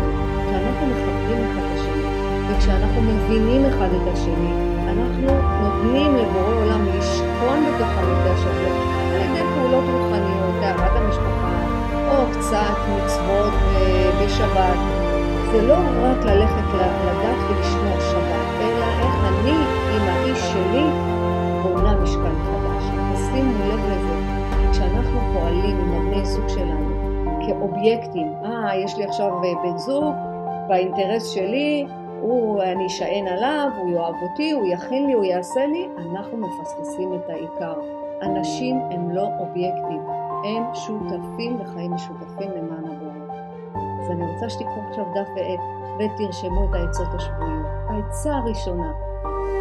כשאנחנו 0.47 0.87
מכבדים 0.87 1.41
אחד 1.51 1.63
את 1.63 1.79
השני. 1.79 2.05
וכשאנחנו 2.49 3.01
מבינים 3.01 3.65
אחד 3.65 3.89
את 4.01 4.13
השני, 4.13 4.51
אנחנו 4.87 5.27
נותנים 5.61 6.15
לבורא 6.15 6.55
עולם 6.55 6.85
לשכון 6.97 7.57
בתוך 7.65 7.89
המקדש 7.97 8.39
הזה 8.39 8.69
על 9.13 9.21
ידי 9.21 9.43
פעולות 9.55 9.83
רוחניות, 9.93 10.55
טהרת 10.61 10.91
המשפחה, 10.95 11.55
או 12.09 12.25
קצת 12.31 12.77
מצוות 12.95 13.53
אה, 13.75 14.25
בשבת. 14.25 15.05
זה 15.51 15.67
לא 15.67 15.75
רק 15.75 16.25
ללכת 16.25 16.67
לדת 16.73 17.37
ולשמור 17.49 18.04
פועלים 25.35 25.77
עם 25.79 25.93
הבני 25.93 26.25
זוג 26.25 26.47
שלנו 26.47 26.95
כאובייקטים, 27.47 28.33
אה, 28.45 28.75
יש 28.75 28.97
לי 28.97 29.05
עכשיו 29.05 29.43
אה, 29.43 29.53
בן 29.63 29.77
זוג, 29.77 30.15
באינטרס 30.67 31.29
שלי 31.29 31.87
הוא, 32.21 32.63
אני 32.63 32.87
אשען 32.87 33.27
עליו, 33.27 33.69
הוא 33.77 33.91
יאהב 33.91 34.15
אותי, 34.21 34.51
הוא 34.51 34.67
יכין 34.67 35.07
לי, 35.07 35.13
הוא 35.13 35.23
יעשה 35.23 35.65
לי, 35.65 35.87
אנחנו 35.97 36.37
מפספסים 36.37 37.13
את 37.13 37.29
העיקר. 37.29 37.73
אנשים 38.21 38.79
הם 38.91 39.11
לא 39.11 39.27
אובייקטים, 39.39 40.01
הם 40.43 40.63
שותפים 40.73 41.59
לחיים 41.59 41.93
משותפים 41.93 42.51
למען 42.51 42.85
הבורא. 42.85 43.35
אז 44.01 44.11
אני 44.11 44.25
רוצה 44.33 44.49
שתיקחו 44.49 44.81
עכשיו 44.89 45.05
דף 45.15 45.27
ועט 45.35 45.59
ותרשמו 45.99 46.63
את 46.69 46.75
העצות 46.75 47.07
השבועיות. 47.13 47.65
העצה 47.87 48.35
הראשונה, 48.35 48.91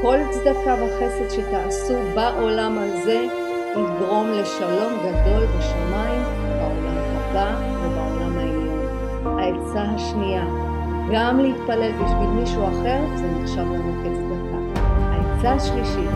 כל 0.03 0.19
צדקה 0.31 0.75
וחסד 0.75 1.31
שתעשו 1.31 1.95
בעולם 2.15 2.79
הזה 2.79 3.44
יגרום 3.77 4.33
לשלום 4.33 4.93
גדול 4.99 5.47
בשמיים, 5.47 6.23
בעולם 6.59 6.97
הבא 7.15 7.55
ובעולם 7.83 8.39
העליון. 8.39 9.39
העצה 9.39 9.83
השנייה, 9.83 10.45
גם 11.13 11.39
להתפלל 11.41 11.93
בשביל 11.93 12.29
מישהו 12.29 12.65
אחר 12.65 13.01
זה 13.15 13.27
נחשב 13.27 13.61
לנו 13.61 13.93
כצדקה. 14.03 14.81
העצה 15.11 15.53
השלישית, 15.53 16.11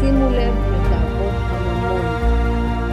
שימו 0.00 0.30
לב 0.30 0.54
לתאוות 0.72 1.34
הממון. 1.50 2.00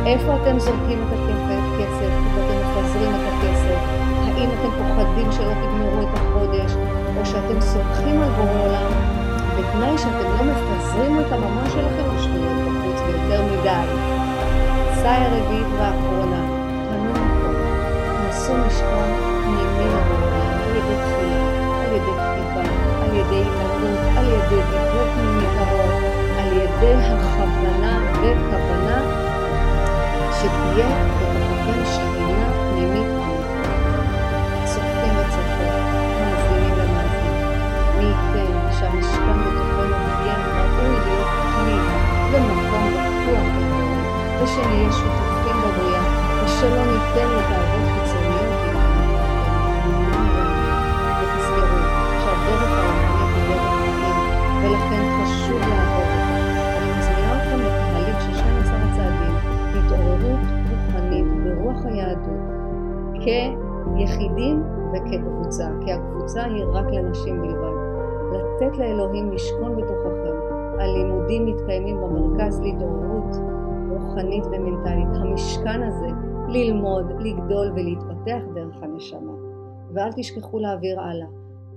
איפה 0.06 0.36
אתם 0.36 0.60
זורקים 0.60 1.04
את 1.08 1.13
הכסף? 1.13 1.75
איפה 1.80 2.41
אתם 2.45 2.80
מפזרים 2.80 3.12
את 3.12 3.34
הכסף? 3.34 3.80
האם 4.23 4.49
אתם 4.49 4.69
פוחדים 4.78 5.32
שלא 5.32 5.51
תגמרו 5.54 6.01
את 6.01 6.13
החודש? 6.13 6.71
או 7.19 7.25
שאתם 7.25 7.62
סומכים 7.62 8.21
על 8.21 8.30
בורא 8.30 8.67
עולם 8.67 9.14
בתנאי 9.58 9.98
שאתם 9.98 10.30
לא 10.38 10.44
מפזרים 10.52 11.20
את 11.20 11.32
הממון 11.32 11.65
שלכם 11.65 12.15
לשטויות 12.15 12.58
בחוץ 12.65 13.02
ויותר 13.08 13.44
מדי. 13.44 13.86
מסאי 14.91 15.18
הרביעית 15.26 15.68
והאחרונה, 15.80 16.41
פנו 16.89 17.12
מקום, 17.12 17.56
נשאו 18.30 18.58
משכון 18.68 19.10
פנימי 19.44 19.86
לבורא, 19.94 20.46
על 20.63 20.76
ידי 20.76 20.96
תפילה, 21.04 21.46
על 21.86 21.94
ידי 21.96 22.13
כתיבה, 22.22 22.62
על 23.04 23.15
ידי 23.15 23.41
התערבות, 23.41 24.18
על 24.18 24.26
ידי 24.26 24.62
דיבור 24.72 25.06
פנימי 25.13 25.46
קרוב, 25.58 25.91
על 26.39 26.54
ידי 26.54 26.94
הכוונה 26.94 28.00
וכוונה 28.22 29.02
שתהיה 30.32 30.88
בתוככם 31.22 31.86
שכינה 31.86 32.50
פנימית 32.72 33.14
ושנהיה 44.56 44.91
שותפים 44.91 45.58
בבריאה, 45.62 46.04
ושלא 46.44 46.86
ניתן 46.86 47.30
לתאוות 47.36 47.88
חיצוניות 47.94 48.54
ותזכרו 51.20 51.82
שהדרך 52.20 52.72
הרוחנית 52.78 53.36
היא 53.36 53.48
דרך 53.48 53.74
חיים, 53.80 54.15
ולכן 54.63 55.04
חשוב 55.24 55.60
לעבור 55.60 56.04
אותה. 56.04 56.38
אני 56.78 57.00
מזמינה 57.00 57.38
אתכם 57.38 57.60
לתהליך 57.60 58.22
של 58.22 58.34
12 58.34 58.78
הצעדים 58.78 59.36
להתעוררות 59.74 60.39
רוחנית 60.70 61.26
ברוח 61.44 61.86
היהדות 61.86 62.46
כיחידים 63.96 64.63
וכקבוצה, 64.94 65.68
כי 65.86 65.91
הקבוצה 65.91 66.44
היא 66.44 66.65
רק 66.65 66.86
לנשים 66.91 67.41
בלבד. 67.41 67.76
לתת 68.32 68.78
לאלוהים 68.78 69.32
לשכון 69.32 69.76
בתוככם. 69.76 70.36
הלימודים 70.80 71.46
מתקיימים 71.46 71.98
במרכז 72.02 72.62
להתעוררות 72.62 73.55
רוחנית 74.06 74.46
ומנטלית. 74.46 75.08
המשכן 75.15 75.84
הזה, 75.84 76.08
ללמוד, 76.50 77.06
לגדול 77.20 77.72
ולהתפתח 77.72 78.41
דרך 78.56 78.84
הנשמה. 78.84 79.34
ואל 79.94 80.10
תשכחו 80.15 80.60
להעביר 80.60 81.00
הלאה. 81.02 81.28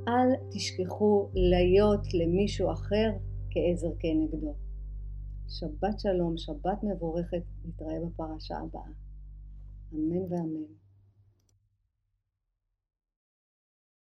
אל 0.08 0.48
תשכחו 0.50 1.28
להיות 1.34 2.00
למישהו 2.14 2.72
אחר 2.72 3.10
כעזר 3.50 3.90
כנגדו. 3.98 4.54
שבת 5.48 6.00
שלום, 6.00 6.36
שבת 6.36 6.82
מבורכת, 6.82 7.42
נתראה 7.64 7.96
בפרשה 8.06 8.56
הבאה. 8.56 8.92
אמן 9.94 10.32
ואמן. 10.32 10.87